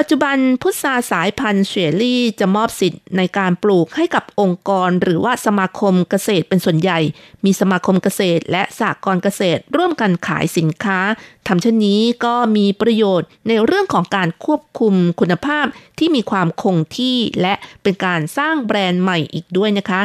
[0.03, 7.01] ปัจจุบันพุทราสายพันธุ์เชอรี่จะมอบสิทธิ์ในการปลูกให้กับองค์กร หรือว่าสมาคมเกษตรเป็นส่วนใหญ่
[7.45, 11.01] มีสมาคมเกษตร และสหกรณ์เกษตร ร่วมกันขายสินค้า
[11.47, 15.67] ทำเช่นนี้ก็มีประโยชน์ในเรื่องของการควบคุมคุณภาพ
[15.99, 20.01] ที่มีความคงที่และเป็นการสร้างแบรนด์ใหม่อีกด้วยนะคะ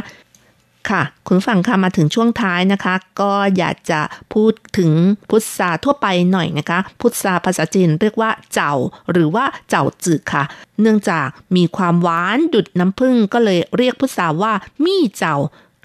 [0.90, 4.02] ค่ะ คุณฟังค่ะมาถึงช่วงท้ายนะคะ ก็อยากจะ
[4.34, 4.92] พูดถึง
[5.30, 8.74] พุทราทั่วไปหน่อยนะคะ พุทราภาษาจีนเรียกว่าเจ้า
[9.12, 10.44] หรือว่าเจ้าจืดค่ะ
[10.82, 14.54] เนื่องจากมีความหวานดุดน้ำผึ้งก็เลยเรียกพุทราว่า
[14.86, 15.36] มี่เจ้า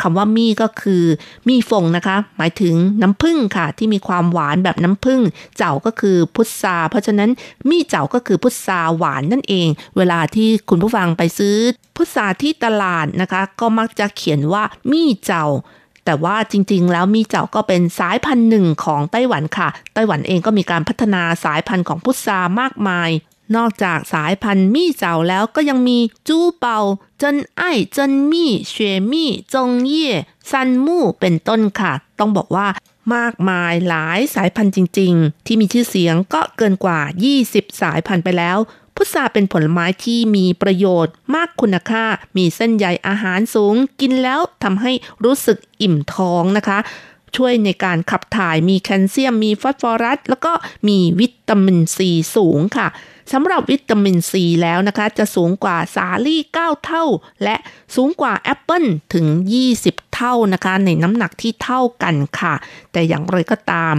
[0.03, 1.05] คำว่ามีก็คือ
[1.49, 5.21] มีฟงนะคะ หมายถึงน้ำผึ้งค่ะ ที่มีความหวานแบบน้ำผึ้ง
[5.57, 7.31] เจ้าก็คือพุทราเพราะฉะนั้น
[7.71, 11.57] มีเจ้าก็คือพุทราหวานนั่นเอง เวลาที่คุณผู้ฟังไปซื้อ
[11.97, 15.47] พุทราที่ตลาดนะคะ ก็มักจะเขียนว่ามีเจ้า
[16.05, 23.11] แต่ว่าจริงๆ แล้วมีเจ้าก็เป็นสายพันธุ์หนึ่งของไต้หวันค่ะ ไต้หวันเองก็มีการพัฒนาสายพันธุ์ของพุทรามากมาย
[23.57, 25.99] นอกจากสายพันธุ์มี่เจ้าแล้วก็ยังมี
[26.29, 26.79] จูเปา
[27.19, 28.83] เจินไอเจินมี่เฉว
[29.13, 30.11] มี่จงเย่
[30.51, 32.69] ซันมู่เป็นต้นค่ะ ต้องบอกว่า
[33.15, 37.01] มากมายหลายสายพันธุ์จริง ๆ ที่มีชื่อเสียงก็เกินกว่า
[37.41, 38.59] 20 สายพันธุ์ไปแล้ว
[38.95, 42.05] พุทราเป็นผลไม้ที่มีประโยชน์มากคุณค่า
[42.37, 44.93] มีเส้นใยอาหารสูง กินแล้วทำให้
[45.25, 46.79] รู้สึกอิ่มท้องนะคะ
[47.37, 50.53] ช่วยในการขับถ่ายมีแคลเซียมมีฟอสฟอรัส แล้วก็
[50.89, 52.89] มีวิตามินซีสูงค่ะ
[53.33, 57.05] สำหรับวิตามินซีแล้วนะคะ จะสูงกว่าสาลี่ 9 เท่า
[57.45, 57.57] และ
[57.97, 59.27] สูงกว่าแอปเปิลถึง
[59.71, 62.55] 20 เท่านะคะ ในน้ำหนักที่เท่ากันค่ะ
[62.93, 63.95] แต่อย่างไรก็ตาม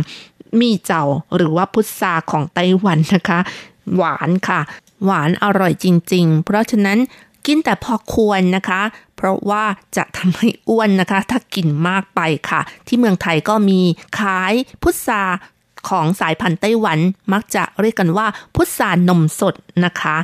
[0.59, 1.03] 蜜棗
[1.36, 3.39] หรือว่าพุทราของไต้หวันนะคะ
[3.95, 4.59] หวานค่ะ
[5.05, 6.99] หวานอร่อยจริง ๆ เพราะฉะนั้น
[7.45, 8.82] กินแต่พอควรนะคะ
[9.15, 9.63] เพราะว่า
[9.97, 13.79] จะทำให้อ้วนนะคะ ถ้ากินมากไปค่ะ ที่เมืองไทยก็มี
[14.19, 15.23] ขายพุทรา
[15.89, 16.99] ของสายพันธุ์ไต้หวัน
[17.34, 19.55] มักจะเรียกกันว่าพุทรานมสด
[19.86, 20.17] นะคะ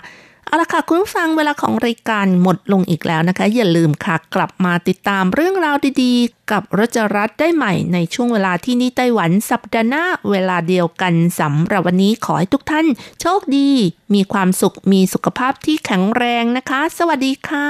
[0.46, 12.88] เอาละค่ะ คุณฟังเวลาของรายการหมดลงอีกแล้วนะคะ อย่าลืมค่ะ กลับมาติดตามเรื่องราวดีๆ กับรจรัสได้ใหม่ในช่วงเวลาที่นี่ไต้หวันสัปดาห์หน้าเวลาเดียวกันสำหรับวันนี้ขอให้ทุกท่าน
[13.22, 13.70] โชคดี
[14.14, 17.70] มีความสุขมีสุขภาพที่แข็งแรงนะคะ สวัสดีค่ะ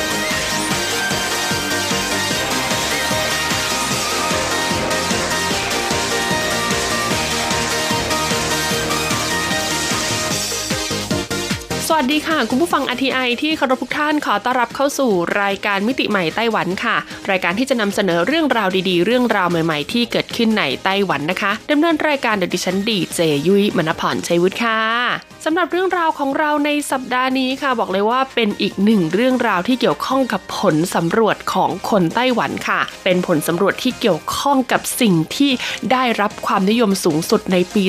[12.03, 16.95] วัสดีค่ะ คุณผู้ฟังอทีไอที่เคารพทุกท่านขอต้อนรับเข้าสู่รายการมิติใหม่ไต้หวันค่ะ
[17.29, 24.79] รายการที่จะนำเสนอเรื่องราวดีๆ เรื่องราวใหม่ๆ ที่เกิดขึ้นในไต้หวันนะคะดำเนินรายการโดยดิฉันดีเจยุ้ยมณพรชัยวุฒิค่ะ
[25.45, 35.51] สำหรับเรื่องราวของเราในสัปดาห์นี้ค่ะ บอกเลยว่าเป็นอีกหนึ่งเรื่องราวที่เกี่ยวข้องกับผลสำรวจของคนไต้หวันค่ะ เป็นผลสำรวจที่เกี่ยวข้องกับสิ่งที่
[35.91, 37.83] ได้รับความนิยมสูงสุดในปี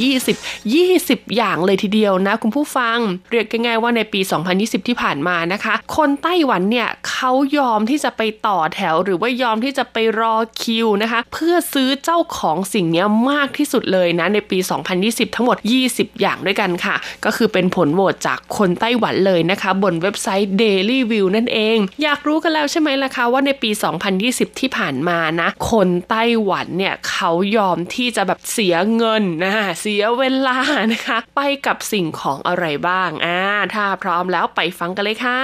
[0.00, 2.98] 2020 20 อย่างเลยทีเดียวนะคุณผู้ฟัง
[3.30, 4.20] เรียกง่ายๆว่าในปี
[4.54, 14.58] 2020 ที่ผ่านมานะคะ คนไต้หวันเนี่ยเขายอมที่จะไปต่อแถว หรือว่ายอมที่จะไปรอคิวนะคะ เพื่อซื้อเจ้าของสิ่งนี้มากที่สุดเลยนะในปี
[14.96, 15.58] 2020 ทั้งหมด
[15.90, 23.70] 20 อย่างด้วยกันค่ะ ก็คือเป็นผลโหวตจากคนไต้หวันเลยนะคะ บนเว็บไซต์ Daily View นั่นเอง อยากรู้กันแล้วใช่ไหมล่ะคะว่าในปี
[24.14, 30.58] 2020 ที่ผ่านมานะ คนไต้หวันเนี่ยเขายอมที่จะแบบเสียเงินนะเสียเวลา
[30.92, 33.40] นะคะ ไปกับสิ่งของอะไรบ้างอ่า
[33.74, 35.40] ถ้าพร้อมแล้วไปฟังกันเลยค่ะ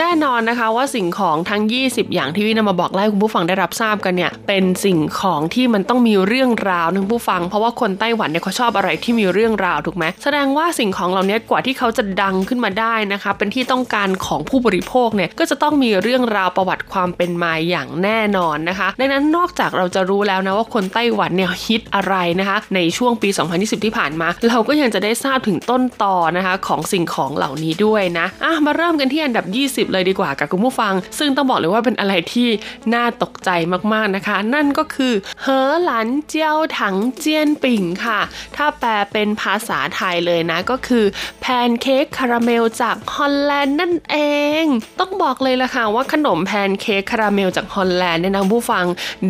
[0.00, 32.48] แน่นอนนะคะว่าสิ่งของทั้ง 20 อย่างที่วินำมาบอกไล่คุณผู้ฟังได้รับทราบกันเนี่ยเป็นสิ่งของที่มันต้องมีเรื่องราวทั้งผู้ฟัง เพราะว่าคนไต้หวันเนี่ยเขาชอบอะไรที่มีเรื่องราวถูกไหมแสดงว่าสิ่งของเหล่านี้กว่าที่เขาจะดังขึ้นมาได้นะคะเป็นที่ต้องการของผู้บริโภคเนี่ยก็จะต้องมีเรื่องราวประวัติความเป็นมาอย่างแน่นอนนะคะ ดังนั้นนอกจากเราจะรู้แล้วนะว่าคนไต้หวันเนี่ยฮิตอะไรนะคะในช่วงปี 2020 ที่ผ่านมา เราก็ยังจะได้ทราบถึงต้นตอนะคะของสิ่งของเหล่านี้ด้วยนะอะมาเริ่มกันที่อันดับ 20เลยดีกว่ากับคุณผู้ฟัง ซึ่งต้องบอกเลยว่าเป็นอะไรที่
[32.94, 33.50] น่าตกใจ
[33.92, 38.20] มากๆนะคะ นั่นก็คือ荷蘭焦糖煎餅 ค่ะ
[38.56, 41.04] ถ้าแปลเป็นภาษาไทยเลยนะก็คือ
[41.40, 44.16] แพนเค้กคาราเมลจากฮอลแลนด์นั่นเอ
[44.62, 44.64] ง
[45.00, 48.84] ต้องบอกเลยละค่ะว่าขนมแพนเค้กคาราเมลจากฮอลแลนด์เนี่ยนะผู้ฟัง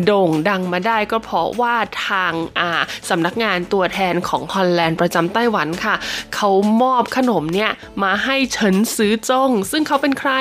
[0.05, 1.75] โด่งดังมาได้ก็เพราะว่า
[2.07, 2.69] ทางอา
[3.09, 5.95] สำนักงานตัวแทนของฮอลแลนด์ประจำไต้หวันค่ะ
[6.35, 6.49] เขา
[6.81, 7.71] มอบขนมเนี่ย
[8.03, 10.31] มาให้เฉินซื้อจง ซึ่งเขาเป็นใคร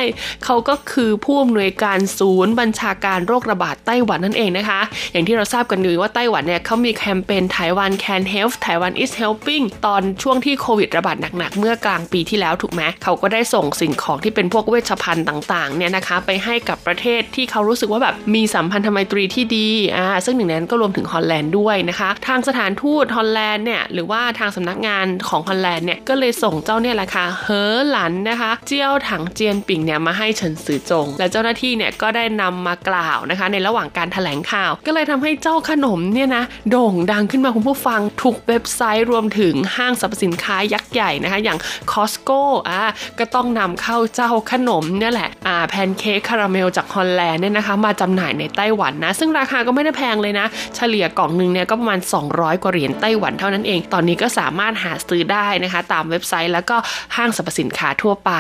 [0.45, 4.81] เขาก็คือผู้อำนวยการศูนย์บัญชาการโรคระบาดไต้หวันนั่นเองนะคะ
[5.13, 33.47] อย่างที่เราทราบกันดีว่าไต้หวันเนี่ยเขามีแคมเปญไต้หวัน can help ไต้หวัน is helping ตอนช่วงที่โควิดระบาดหนักๆ เมื่อกลางปีที่แล้วถูกไหมเขาก็ได้ส่งสิ่งของที่เป็นพวกเวชภัณฑ์ต่างๆเนี่ยนะคะ ไปให้กับประเทศที่เขารู้สึกว่าแบบมีสัมพันธไมตรีที่ดีอ่าซึ่งหนึ่งนั้นก็รวมถึงฮอลแลนด์ด้วยนะคะ ทางสถานทูตฮอลแลนด์เนี่ยหรือว่าทางสำนักงานของฮอลแลนด์เนี่ยก็เลยส่งเจ้าเนี่ยแหละค่ะ 荷蘭 นะคะ 焦糖煎餅 เนี่ยมาให้เฉินซือจง และเจ้าหน้าที่เนี่ยก็ได้นำมากล่าวนะคะ
[33.53, 41.59] ในระหว่างการถแถลงข่าว ก็เลยทำให้เจ้าขนมเนี่ยนะโด่งดังขึ้นมาคุณผู้ฟังทุกเว็บไซต์รวมถึงห้างสรรพสินค้ายักษ์ใหญ่นะคะ อย่าง
[41.93, 42.83] Costco อะ
[43.19, 56.77] ก็ต้องนำเข้าเจ้าขนมเนี่ยแหละอ่าแพนเค้กคาราเมลจากฮอลแลนด์เนี่ยนะคะ มาจำหน่ายในไต้หวันนะ ซึ่งราคาก็ไม่ได้แพงเลยนะ เฉลี่ยกล่องหนึ่งเนี่ยก็ประมาณ 200 กว่าเหรียญไต้หวันเท่านั้นเอง ตอนนี้ก็สามารถหาซื้อได้นะคะ ตามเว็บไซต์แล้วก็
[57.17, 58.33] ห้างสรรพสินค้าทั่วไป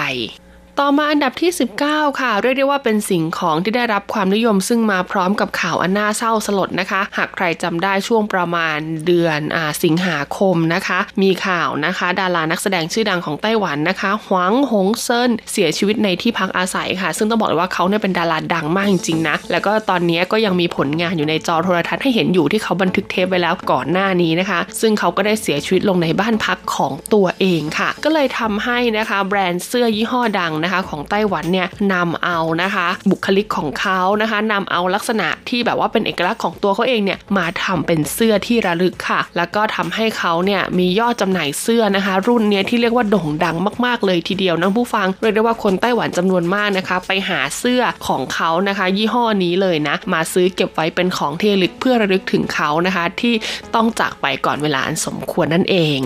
[0.81, 1.51] ต่อมาอันดับที่
[1.85, 43.56] 19 ค่ะ เรียกได้ว่าเป็นสิ่งของที่ได้รับความนิยมซึ่งมาพร้อมกับข่าวอันน่าเศร้าสลดนะคะ หากใครจำได้ช่วงประมาณเดือนอสิงหาคมนะคะ มีข่าวนะคะ ดารานักแสดงชื่อดังของไต้หวันนะคะหวังหงเซินเสียชีวิตในที่พักอาศัยค่ะ ซึ่งต้องบอกเลยว่าเขาเนี่ยเป็นดาราดังมากจริงๆนะแล้วก็ตอนนี้ก็ยังมีผลงานอยู่ในจอโทรทัศน์ให้เห็นอยู่ที่เขาบันทึกเทปไว้แล้วก่อนหน้านี้นะคะ ซึ่งเขาก็ได้เสียชีวิตลงในบ้านพักของตัวเองค่ะ ก็เลยทำให้นะคะแบรนด์เสื้อยี่ห้อดังนะคะของไต้หวันเนี่ยนำเอานะคะ บุคลิกของเขานะคะนำเอาลักษณะที่แบบว่าเป็นเอกลักษณ์ของตัวเขาเองเนี่ยมาทำเป็นเสื้อที่ระลึกค่ะ แล้วก็ทำให้เขาเนี่ยมียอดจำหน่ายเสื้อนะคะ รุ่นเนี้ยที่เรียกว่าโด่งดัง
[43.86, 53.34] มากๆเลยทีเดียวนะผู้ฟังเรียกได้ว่าคนไต้หวันจำนวนมากนะคะ ไปหาเสื้อของเขานะคะ ยี่ห้อนี้เลยนะ มาซื้อเก็บไว้เป็นของที่ระลึกเพื่อระลึกถึงเขานะคะ ที่
[53.74, 55.98] ต้องจากไปก่อนเวลาอันสมควรนั่นเอง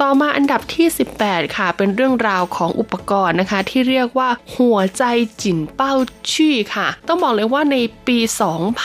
[0.00, 0.86] ต่อมาอันดับที่
[1.20, 5.04] 18 ค่ะ เป็นเรื่องราวของอุปกรณ์นะคะ ที่เรียกว่าหัวใจ
[5.42, 5.92] จินเป้า
[6.32, 7.76] ชี่ค่ะ ต้องบอกเลยว่าใน
[8.06, 8.18] ปี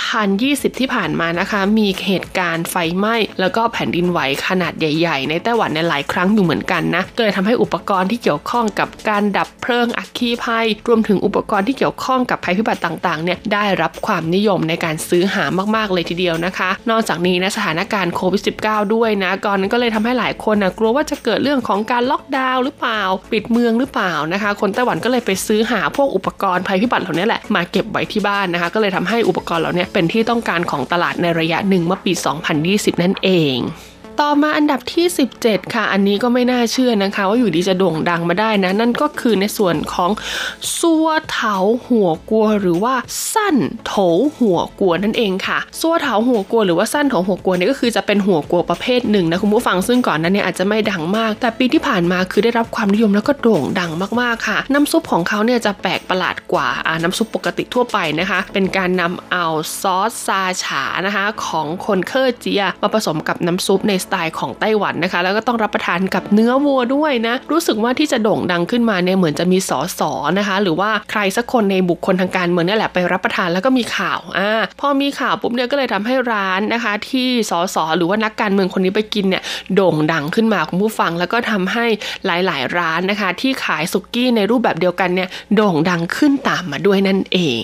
[0.07, 15.43] 2020 ที่ผ่านมานะคะ มีเหตุการณ์ไฟไหม้ แล้วก็แผ่นดินไหวขนาดใหญ่ ๆ ในไต้หวันในหลายครั้งอยู่เหมือนกันนะก็เลยทำให้อุปกรณ์ที่เกี่ยวข้องกับการดับเพลิงอัคคีภัย รวมถึงอุปกรณ์ที่เกี่ยวข้องกับภัยพิบัติต่างๆเนี่ยได้รับความนิยมในการซื้อหา
[15.75, 32.11] มากๆเลยทีเดียวนะคะ นอกจากนี้นะสถานการณ์โควิด -19 ด้วยนะก่อนนั้นก็เลยทำให้หลายคนนะกลัวว่าจะเกิดเรื่องของการล็อกดาวน์หรือเปล่า ปิดเมืองหรือเปล่านะคะ คนไต้หวันก็เลยไปซื้อหาพวกอุปกรณ์ภัยพิบัติเหล่านี้แหละมาเก็บไว้ที่บ้านนะคะ ก็เลยทำให้อุปกรณ์เหล่านี้เป็นที่ต้องการของตลาดในระยะหนึ่งเมื่อปี
[32.57, 33.57] 2020 นั่นเอง
[34.21, 35.05] ต่อมาอันดับที่
[35.39, 40.11] 17 ค่ะ อันนี้ก็ไม่น่าเชื่อนะคะ ว่าอยู่ดีจะโด่งดังมาได้นะ นั่นก็คือในส่วนของ
[40.77, 41.55] ซัวเถา
[41.87, 42.93] หัวกัวหรือว่า
[43.33, 43.55] สั้น
[43.87, 43.93] โถ
[44.37, 53.91] หัวกัวนั่นเองค่ะซัวเถาหัวกัวหรือว่าสั้นโถหัวกัวเนี่ยก็คือจะเป็นหัวกัวประเภทหนึ่งนะคุณผู้ฟังซึ่งก่อนนั้นเนี่ยอาจจะไม่ดังมาก แต่ปีที่ผ่านมาคือได้รับความนิยมแล้วก็โด่งดัง
[54.21, 56.67] มากๆค่ะ น้ำซุปของเขาเนี่ยจะแปลกประหลาดกว่า
[57.03, 59.45] น้ำซุปปกติทั่วไปนะคะ เป็นการนำเอา
[59.81, 79.43] ซอส 沙茶 นะคะ ของคน 客家 มาผสมกับน้ำซุปในสไตล์ของไต้หวันนะคะ แล้วก็ต้องรับประทานกับเนื้อวัวด้วยนะ รู้สึกว่าที่จะโด่งดังขึ้นมาเนี่ยเหมือนจะมีสอสอนะคะ หรือว่าใครสักคนในบุคคลทางการเมืองนี่แหละไปรับประทานแล้วก็มีข่าวอ่าพอมีข่าวปุ๊บเนี่ยก็เลยทำให้ร้านนะคะ ที่สอสอหรือว่านักการเมืองคนนี้ไปกินเนี่ย
[79.75, 81.85] โด่งดังขึ้นมาคุณผู้ฟัง แล้วก็ทำให้
[82.25, 87.63] หลาย ๆ ร้านนะคะ ที่ขายสุกี้ในรูปแบบเดียวกันเนี่ยโด่งดังขึ้นตามมาด้วยนั่นเอง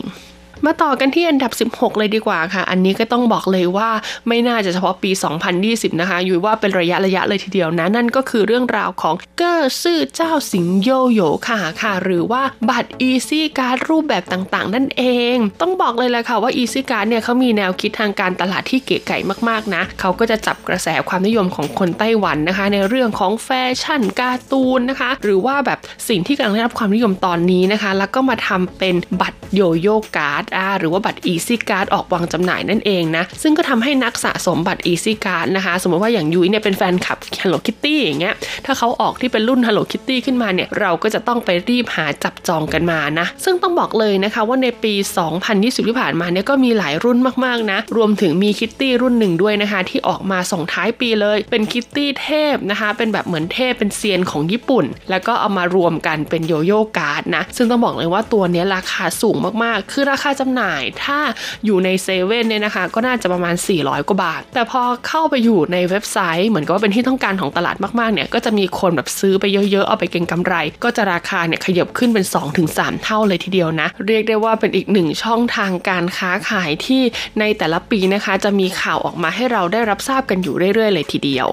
[0.65, 3.89] มาต่อกันที่อันดับ 16 เลยดีกว่าค่ะ อันนี้ก็ต้องบอกเลยว่า
[4.27, 5.11] ไม่น่าจะเฉพาะปี
[5.55, 15.03] 2020 นะคะ อยู่ว่าเป็นระยะระยะเลยทีเดียวนะ นั่นก็คือเรื่องราวของเกอร์ซื่อเจ้าสิงโยโย่ค่ะค่ะ หรือว่าบัตร Easy Card รูปแบบต่างๆ นั่นเอ
[15.33, 19.17] ง ต้องบอกเลยแหละค่ะว่า Easy Card เนี่ยเขามีแนวคิดทางการตลาดที่เก๋ไก่
[19.49, 23.49] มากๆนะเขาก็จะจับกระแสความนิยมของคนไต้หวันนะคะ ในเรื่องของแฟ
[23.81, 38.35] ชั่นการ์ตูนนะคะ หรือว่าแบบสิ่งที่กำลังได้รับความนิยมตอนนี้นะคะ แล้วก็มาทำเป็นบัตรโยโย่การ์ดอ่าหรือว่าบัตร Easy Card ออกวางจำหน่ายนั่นเองนะ ซึ่งก็ทำให้นักสะสมบัตร Easy Card นะคะ สมมติว่าอย่างยุ้ยเนี่ยเป็นแฟนคลับ Hello Kitty อย่างเงี้ย
[38.65, 44.93] ถ้าเขาออกที่เป็นรุ่น Hello Kitty ขึ้นมาเนี่ย เราก็จะต้องไปรีบหาจับจองกันมานะ ซึ่งต้องบอกเลยนะคะว่าในปี
[45.41, 61.19] 2020 ที่ผ่านมาเนี่ยก็มีหลายรุ่นมากๆนะ รวมถึงมีคิตตี้รุ่นหนึ่งด้วยนะคะ ที่ออกมาส่งท้ายปีเลย เป็นคิตตี้เทพนะคะ เป็นแบบเหมือนเทพเป็นเซียนของญี่ปุ่น แล้วก็เอามารวมกันเป็น YoYo Card นะ ซึ่งต้องบอกเลยว่าตัวนี้ราคาสูงมากๆ คือราคาจำหน่ายถ้า
[61.65, 72.25] อยู่ในเซเว่นเนี่ยนะคะ ก็น่าจะประมาณ 400 กว่าบาท แต่พอเข้าไปอยู่ในเว็บไซต์เหมือนกับว่าเป็นที่ต้องการของตลาดมากๆเนี่ยก็จะมีคนแบบซื้อไปเยอะๆ เอาไปเก็งกำไร ก็จะราคาเนี่ยขยับขึ้นเป็น
[72.63, 77.01] 2-3 เท่าเลยทีเดียวนะ เรียกได้ว่าเป็นอีกหนึ่งช่องทางการค้าขายที่
[77.39, 81.49] ในแต่ละปีนะคะ จะมีข่าวออกมาให้เราได้รับทราบกันอยู่เรื่อยๆ เลยทีเดียว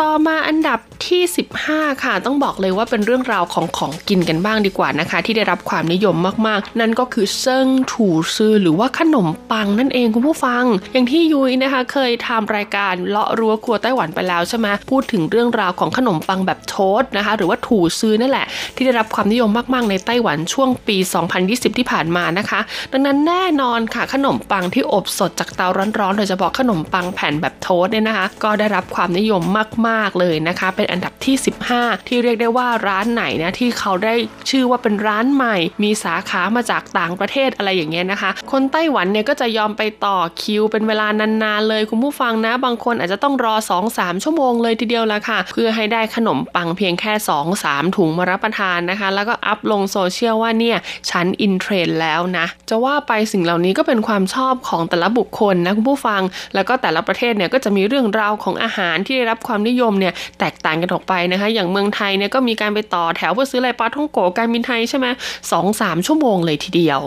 [0.00, 1.22] ต่อมาอันดับที่
[1.62, 6.16] 15 ค่ะ ต้องบอกเลยว่าเป็นเรื่องราวของของกินกันบ้างดีกว่านะคะ ที่ได้รับความนิยม
[6.46, 20.96] มากๆ นั่นก็คือเซิงถูซือหรือว่าขนมปังนั่นเองคุณผู้ฟัง อย่างที่ยุ้ยนะคะ เคยทำรายการเลาะรั้วครัวไต้หวันไปแล้วใช่ไหมพูดถึงเรื่องราวของขนมปังแบบโทสนะคะ หรือว่าถูซือนั่นแหละ ที่ได้รับความนิยมมากๆ ในไต้หวันช่วงปี
[21.38, 22.60] 2020 ที่ผ่านมานะคะ
[22.92, 25.66] ดังนั้นแน่นอนค่ะขนมปังที่อบสดจากเตา
[25.98, 31.36] ร้อนๆโดยเฉพาะขนมปังแผ่นแบบโทสเนี่ยนะคะ ก็ได้รับความนิยมมากๆเลยนะคะ เป็นอันดับที่
[31.72, 34.14] 15 ที่เรียกได้ว่าร้านไหนนะที่เขาได้
[34.50, 43.54] ชื่อว่าเป็นร้านใหม่ มีสาขามาจากต่างประเทศอะไรอย่างเงี้ยนะคะ คนไต้หวันเนี่ยก็จะยอมไปต่อคิว เป็นเวลานานๆเลยคุณผู้ฟังนะ บางคนอาจจะต้องรอ
[43.88, 47.12] 2-3 ชั่วโมงเลยทีเดียวละค่ะ เพื่อให้ได้ขนมปังเพียงแค่
[47.54, 50.78] 2-3 ถุงมารับประทานนะคะ แล้วก็อัพลงโซเชียลว่าเนี่ย
[51.10, 56.22] ฉัน in trend แล้วนะจะว่าไปสิ่งเหล่านี้ก็เป็นความชอบของแต่ละบุคคลนะคุณผู้ฟัง
[56.54, 65.06] แล้วก็แต่ละประเทศเนี่ยก็จะมีเรื่องราวของอาหารที่ได้รับความนิยมเนี่ยแตกต่างกันออกไปนะคะ อย่างเมืองไทยเนี่ยก็มีการไปต่อแถวเพื่อซื้ออะไรปาท่องโก๋การบินไทยใช่ไหม
[65.52, 67.00] สองสามชั่วโมงเลยทีเดียว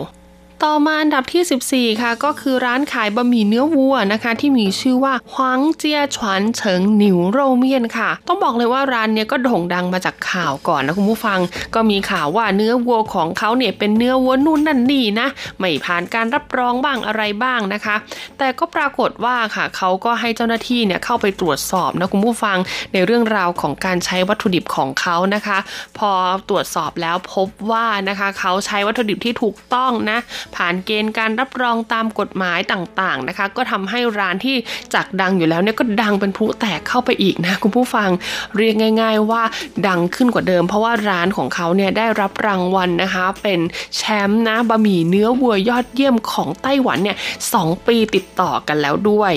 [0.64, 11.38] ต่อมาอันดับที่ 14 ค่ะ ก็คือร้านขายบะหมี่เนื้อวัวนะคะ ที่มีชื่อว่าหวังเจียฉวนเฉิง 牛肉麵 ค่ะ ต้องบอกเลยว่าร้านเนี้ยก็โด่งดังมาจากข่าวก่อนนะคุณผู้ฟัง
[11.74, 15.28] ก็มีข่าวว่าเนื้อวัวของเขาเนี่ยเป็นเนื้อวัวนู่นนั่นนี่นะ
[15.58, 17.96] ไม่ผ่านการรับรองบ้างอะไรบ้างนะคะ
[18.38, 22.58] แต่ก็ปรากฏว่าค่ะเขาก็ให้เจ้าหน้าที่เนี่ยเข้าไปตรวจสอบนะคุณผู้ฟัง
[22.92, 25.58] ในเรื่องราวของการใช้วัตถุดิบของเขานะคะ
[25.98, 26.10] พอ
[26.48, 30.18] ตรวจสอบแล้วพบว่านะคะเขาใช้วัตถุดิบที่ถูกต้องนะ
[30.56, 34.56] ผ่านเกณฑ์การรับรองตามกฎหมายต่างๆนะคะ ก็ทำให้ร้านที่
[34.94, 38.10] จากดังอยู่แล้วเนี่ยก็ดังเป็นพลุแตกเข้าไปอีกนะคุณผู้ฟัง
[38.56, 39.42] เรียกง่าย ๆ ว่า
[39.86, 43.60] ดังขึ้นกว่าเดิม เพราะว่าร้านของเขาเนี่ยได้รับรางวัลนะคะ เป็น
[43.96, 47.16] แชมป์นะบะหมี่เนื้อวัวยอดเยี่ยมของไต้หวันเนี่ย
[47.52, 47.54] ส
[47.86, 49.34] ปีติดต่อกันแล้วด้วย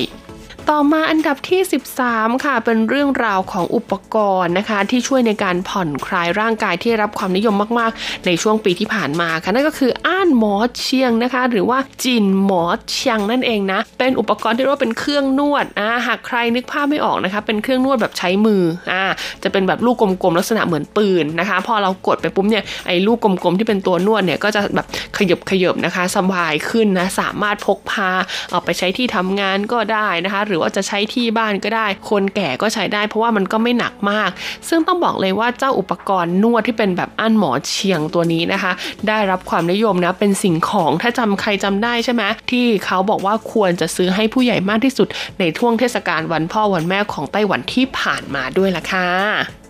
[0.74, 1.62] ต่อมาอันดับที่
[2.02, 19.04] 13 ค่ะ เป็นเรื่องราวของอุปกรณ์นะคะ ที่ช่วยในการผ่อนคลายร่างกายที่รับความนิยมมากๆ ในช่วงปีที่ผ่านมาค่ะนั่นก็คืออ้านหมอเชียงนะคะ หรือว่าจินหมอเชียงนั่นเองนะ เป็นอุปกรณ์ที่เรียกว่าเป็นเครื่องนวดอ่าหากใครนึกภาพไม่ออกนะคะ เป็นเครื่องนวดแบบใช้มืออ่า
[19.44, 28.10] จะเป็นแบบลูกกลมๆลักษณะเหมือนปืนนะคะ พอเรากดไปปุ๊บเนี่ยไอ้ลูกกลมๆที่เป็นตัวนวดเนี่ยก็จะแบบขยบขยบนะคะสบายขึ้นนะสามารถพกพา
[28.50, 34.30] เอาไปใช้ที่ทำงานก็ได้นะคะ หรือว่าจะใช้ที่บ้านก็ได้ คนแก่ก็ใช้ได้ เพราะว่ามันก็ไม่หนักมาก
[34.70, 38.72] ซึ่งต้องบอกเลยว่าเจ้าอุปกรณ์นวดที่เป็นแบบอั้นหมอเชียงตัวนี้นะคะ
[39.08, 45.08] ได้รับความนิยมนะเป็นสิ่งของถ้าจำใครจำได้ใช่ไหมที่เขาบอกว่าควรจะซื้อให้ผู้ใหญ่มากที่สุด
[45.40, 49.69] ในช่วงเทศกาลวันพ่อวันแม่ของไต้หวันที่ผ่านมาด้วยล่ะค่ะ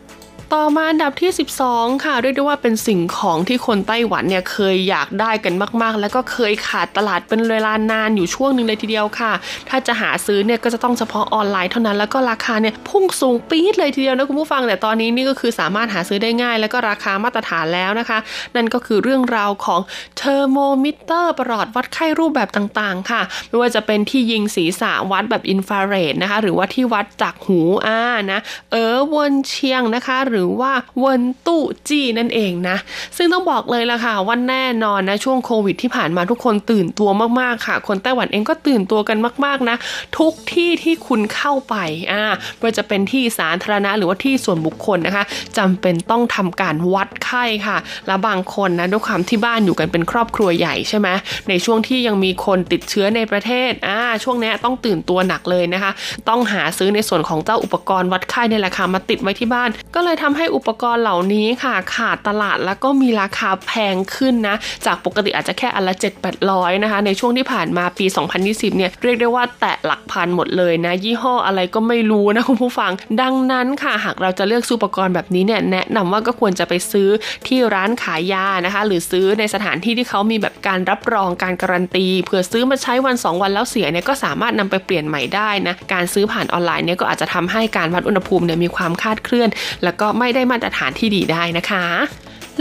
[0.56, 1.32] ต่อมาอันดับที่
[1.68, 9.32] 12 ค่ะเรียกได้ว่าเป็นสิ่งของที่คนไต้หวันเนี่ยเคยอยากได้กันมากๆ แล้วก็เคยขาดตลาดเป็นเวลานานอยู่ช่วงหนึ่งเลยทีเดียวค่ะ
[9.70, 18.18] ถ้าจะหาซื้อเนี่ยก็จะต้องเฉพาะออนไลน์เท่านั้นแล้วก็ราคาเนี่ยพุ่งสูงปี๊ดเลยทีเดียวนะคุณผู้ฟังแต่ตอนนี้นี่ก็คือสามารถหาซื้อได้ง่าย แล้วก็ราคามาตรฐานแล้วนะคะ
[18.56, 19.82] นั่นก็คือเรื่องราวของ
[20.18, 28.40] เทอร์โมมิเตอร์ประหลอดวัดไข้รูปแบบต่างๆ ค่ะ ไม่ว่าจะเป็นที่ยิงศีรษะวัดแบบอินฟราเรดนะคะหรือว่าที่วัดจากหูอ่านะ
[28.72, 30.74] เออวนเชียงนะคะหรือว่า
[31.04, 32.78] วนนตู้จี้นั่นเองนะ
[33.18, 37.10] ซึ่งต้องบอกเลยล่ะค่ะว่าแน่นอนนะช่วงโควิดที่ผ่านมาทุกคนตื่นตัว
[37.40, 39.76] มากๆค่ะ คนไต้หวันเองก็ตื่นตัวกันมากๆนะ
[40.18, 41.76] ทุกที่ที่คุณเข้าไป
[42.12, 42.24] อ่า
[42.58, 45.24] ไม่ว่าจะเป็นที่สาธารณะหรือว่าที่ส่วนบุคคลนะคะ
[45.58, 47.78] จำเป็นต้องทำการวัดไข้ค่ะ
[48.08, 51.08] และบางคนนะด้วยความที่บ้านอยู่กันเป็นครอบครัวใหญ่ใช่ไหม
[51.50, 55.92] ในช่วงที่ยังมีคนติดเชื้อในประเทศอ่าช่วงนี้ต้องตื่นตัวหนักเลยนะคะ
[56.30, 64.56] ต้องหาซื้อในส่วนของเจ้าอุปกรณ์วัดไข้ในราคามาติดไว้ที่บ้าน ก็เลยทำให้อุปกรณ์เหล่านี้ค่ะขาดตลาดแล้วก็มีราคาแพงขึ้นนะ
[64.86, 68.06] จากปกติอาจจะแค่อันละ 7 8 0 0 นะคะ ในช่วงที่ผ่านมาปี
[68.42, 77.10] 2020 เนี่ย เรียกได้ว่าแตะหลักพันหมดเลยนะ ยี่ห้ออะไรก็ไม่รู้นะคุณผู้ฟัง ดังนั้นค่ะ หากเราจะเลือกซื้ออุปกรณ์แบบนี้เนี่ยแนะนำว่าก็ควรจะไปซื้อ
[77.48, 89.50] ที่ร้านขายยานะคะ หรือซื้อในสถานที่ที่เขามีแบบการรับรองการการันตีเผื่อซื้อมาใช้วัน 2 วันแล้วเสียเนี่ยก็สามารถนำไปเปลี่ยนใหม่ได้นะการซื้อผ่านออนไลน์เนี่ยก็อาจจะทำให้การวัดอุณหภูมิเนี่ยมีความคาดเคลื่อน
[89.84, 91.86] แล้วก็ไม่ได้มาตรฐานที่ดีได้นะคะ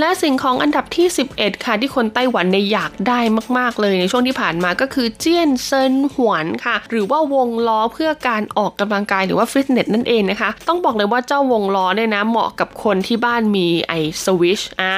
[0.01, 3.21] และสิ่งของอันดับที่ 11 ค่ะ ที่คนไต้หวันในอยากได้
[3.59, 13.93] มาก ๆ เลยในช่วงที่ผ่านมาก็คือเจี้ยนเซินหวนค่ะ หรือว่าวงล้อเพื่อการออกกำลังกายหรือว่าฟิตเนสนั่นเองนะคะ ต้องบอกเลยว่าเจ้าวงล้อเนี่ยนะเหมาะกับคนที่บ้านมีไอ
[14.25, 14.95] สวิชอ่า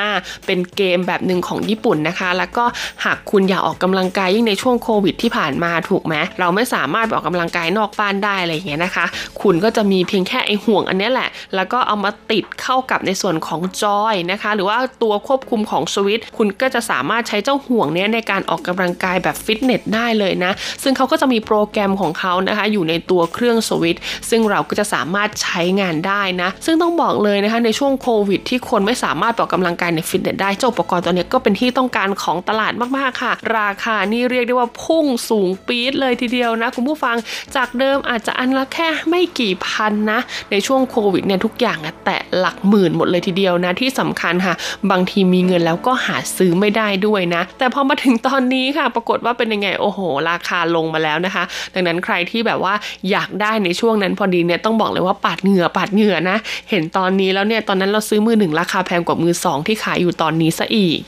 [0.46, 2.64] เป็นเกมแบบหนึ่งของญี่ปุ่นนะคะ แล้วก็
[3.04, 9.06] หากคุณอยากออกกำลังกายยิ่งในช่วงโควิดที่ผ่านมาถูกไหมเราไม่สามารถออกกำลังกายนอกบ้านได้อะไรอย่างเงี้ยนะคะ
[9.42, 23.98] คุณก็จะมีเพียงแค่ไอห่วงอันนี้แหละ แล้วก็เอามาติดเข้ากับในส่วนของจอยนะคะ หรือว่าตัวควบคุมของสวิตคุณก็จะสามารถใช้เจ้าห่วงนี้ในการออกกำลังกายแบบฟิตเนสได้เลยนะ ซึ่งเขาก็จะมีโปรแกรมของเขานะคะ อยู่ในตัวเครื่องสวิต
[24.30, 37.16] ซึ่งเราก็จะสามารถใช้งานได้นะ ซึ่งต้องบอกเลยนะคะในช่วงโควิด ที่คนไม่สามารถออกกำลังกายในฟิตเนสได้เจ้าอุปกรณ์ตัวนี้ก็เป็นที่ต้องการของตลาดมากๆค่ะ ราคานี่เรียกได้ว่าพุ่งสูงปี๊ดเลยทีเดียวนะ คุณผู้ฟัง
[37.56, 40.20] จากเดิมอาจจะอันละแค่ไม่กี่พันนะ
[40.50, 44.54] ในช่วงโควิดเนี่ยทุกอย่างแตะหลักหมื่นหมดเลยทีเดียวนะที่สำคัญค่ะ
[44.90, 50.00] บางทีมีเงินแล้วก็หาซื้อไม่ได้ด้วยนะ แต่พอมาถึงตอนนี้ค่ะ ปรากฏว่าเป็นยังไงโอ้โห
[50.30, 52.74] ราคาลงมาแล้วนะคะ ดังนั้นใครที่แบบว่า
[53.10, 56.38] อยากได้ในช่วงนั้นพอดีเนี่ยต้องบอกเลยว่าปาดเหงื่อปาดเหงื่อนะ
[56.70, 60.98] เห็นตอนนี้แล้วเนี่ยตอนนั้นเราซื้อมือหนึ่งราคาแพงกว่ามือสองที่ขายอยู่ตอนนี้ซะอีก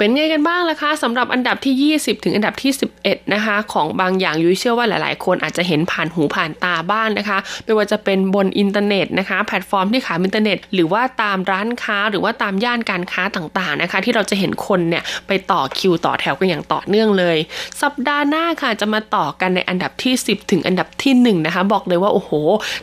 [0.00, 2.72] เป็นไงกันบ้างล่ะคะสำหรับอันดับที่ 20 ถึงอันดับที่
[3.02, 17.36] 11 นะคะ ของบางอย่างยุ้ยเชื่อว่าหลาย ๆ คนอาจจะเห็นผ่านหูผ่านตาบ้างนนะคะ ไม่ว่าจะเป็นบนอินเทอร์เน็ตนะคะ แพลตฟอร์มที่ขายอินเทอร์เน็ต หรือว่าตามร้านค้าหรือว่าตามย่านการค้าต่าง ๆ นะคะ ที่เราจะเห็นคนเนี่ยไปต่อคิวต่อแถวกันอย่างต่อเนื่องเลย
[17.82, 22.30] สัปดาห์หน้าค่ะจะมาต่อกันในอันดับที่ 10 ถึงอันดับที่ 1 นะคะ บอกเลยว่าโอ้โห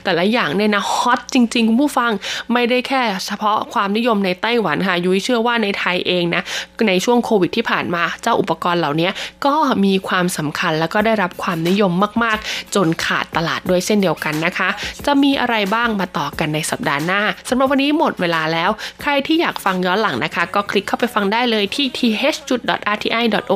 [0.03, 2.11] แต่ละอย่างเนี่ยนะฮอตจริง ๆ คุณผู้ฟัง
[2.53, 6.41] ไม่ได้แค่เฉพาะความนิยมในไต้หวันค่ะยุ้ยเชื่อว่าในไทยเองนะ
[6.87, 9.09] ในช่วงโควิดที่ผ่านมา เจ้าอุปกรณ์เหล่านี้
[9.45, 9.55] ก็
[9.85, 11.91] มีความสำคัญแล้วก็ได้รับความนิยม
[12.23, 14.69] มาก ๆ จนขาดตลาดด้วยเช่นเดียวกันนะคะ
[15.05, 18.69] จะมีอะไรบ้างมาต่อกันในสัปดาห์หน้าสำหรับวันนี้หมดเวลาแล้ว
[19.01, 23.55] ใครที่อยากฟังย้อนหลังนะคะ ก็คลิกเข้าไปฟังได้เลยที่ th.rti.org.tw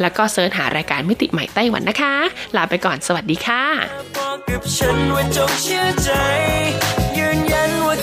[0.00, 2.14] แล้วก็เสิร์ชหารายการมิติใหม่ไต้หวันนะคะ
[2.56, 3.62] ลาไปก่อนสวัสดีค่ะ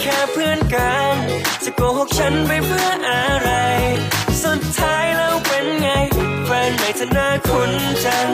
[0.10, 1.16] ค่เพื่อนกัน
[1.64, 3.52] จะโกหกฉันไปเพื่ออะไร
[4.44, 5.90] สุดท้ายแล้วเป็นไง
[6.46, 7.72] แฟนใหม่เธอหน้าคุ้น
[8.06, 8.30] จัง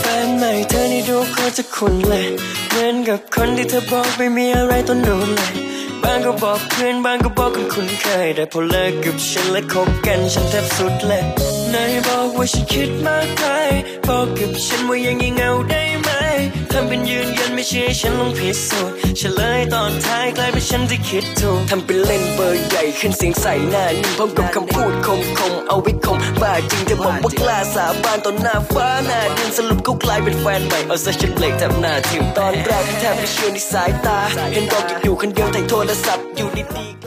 [0.00, 2.26] แฟนใหม่เธอนี่ดูโคตรจะคุ้นเลย
[2.70, 5.52] เหมือนกับคนที่เธอบอกไม่มีอะไรต้นนู้นเลย
[6.04, 11.22] บางก็บอกเพื่อนบางก็บอกคนคุ้นเคย แต่พอเลิกกับฉันและคบกันฉันแทบสุดเลย
[11.74, 13.44] นายบอกว่าฉันคิดมากไป
[14.08, 16.10] บอกกับฉันว่ายังยังเงาได้ไหม
[16.70, 34.18] ทำเป็นยืนยันไม่เชื่อฉันลองพิสูจน์เฉลยตอนท้ายกลายเป็นฉันที่คิดถูกทำเป็นเล่นเบอร์ใหญ่ขึ้นเสียงใส่หน้านิ่งพร้อมกับคำพูดคมคมเอาไว้คมบ้าจริงจะบอกว่ากล้าสาบานต่อหน้าฟ้าหน้าดินสรุปก็กลายเป็นแฟนใหม่เอาซะฉันเบรกแทบหน้าทิ่มตอนแรกแทบไม่เชื่อในสายตา
[34.52, 36.97] เห็นบอกอยู่คนเดียวแต่ทรศัพท์อยู่ดีๆ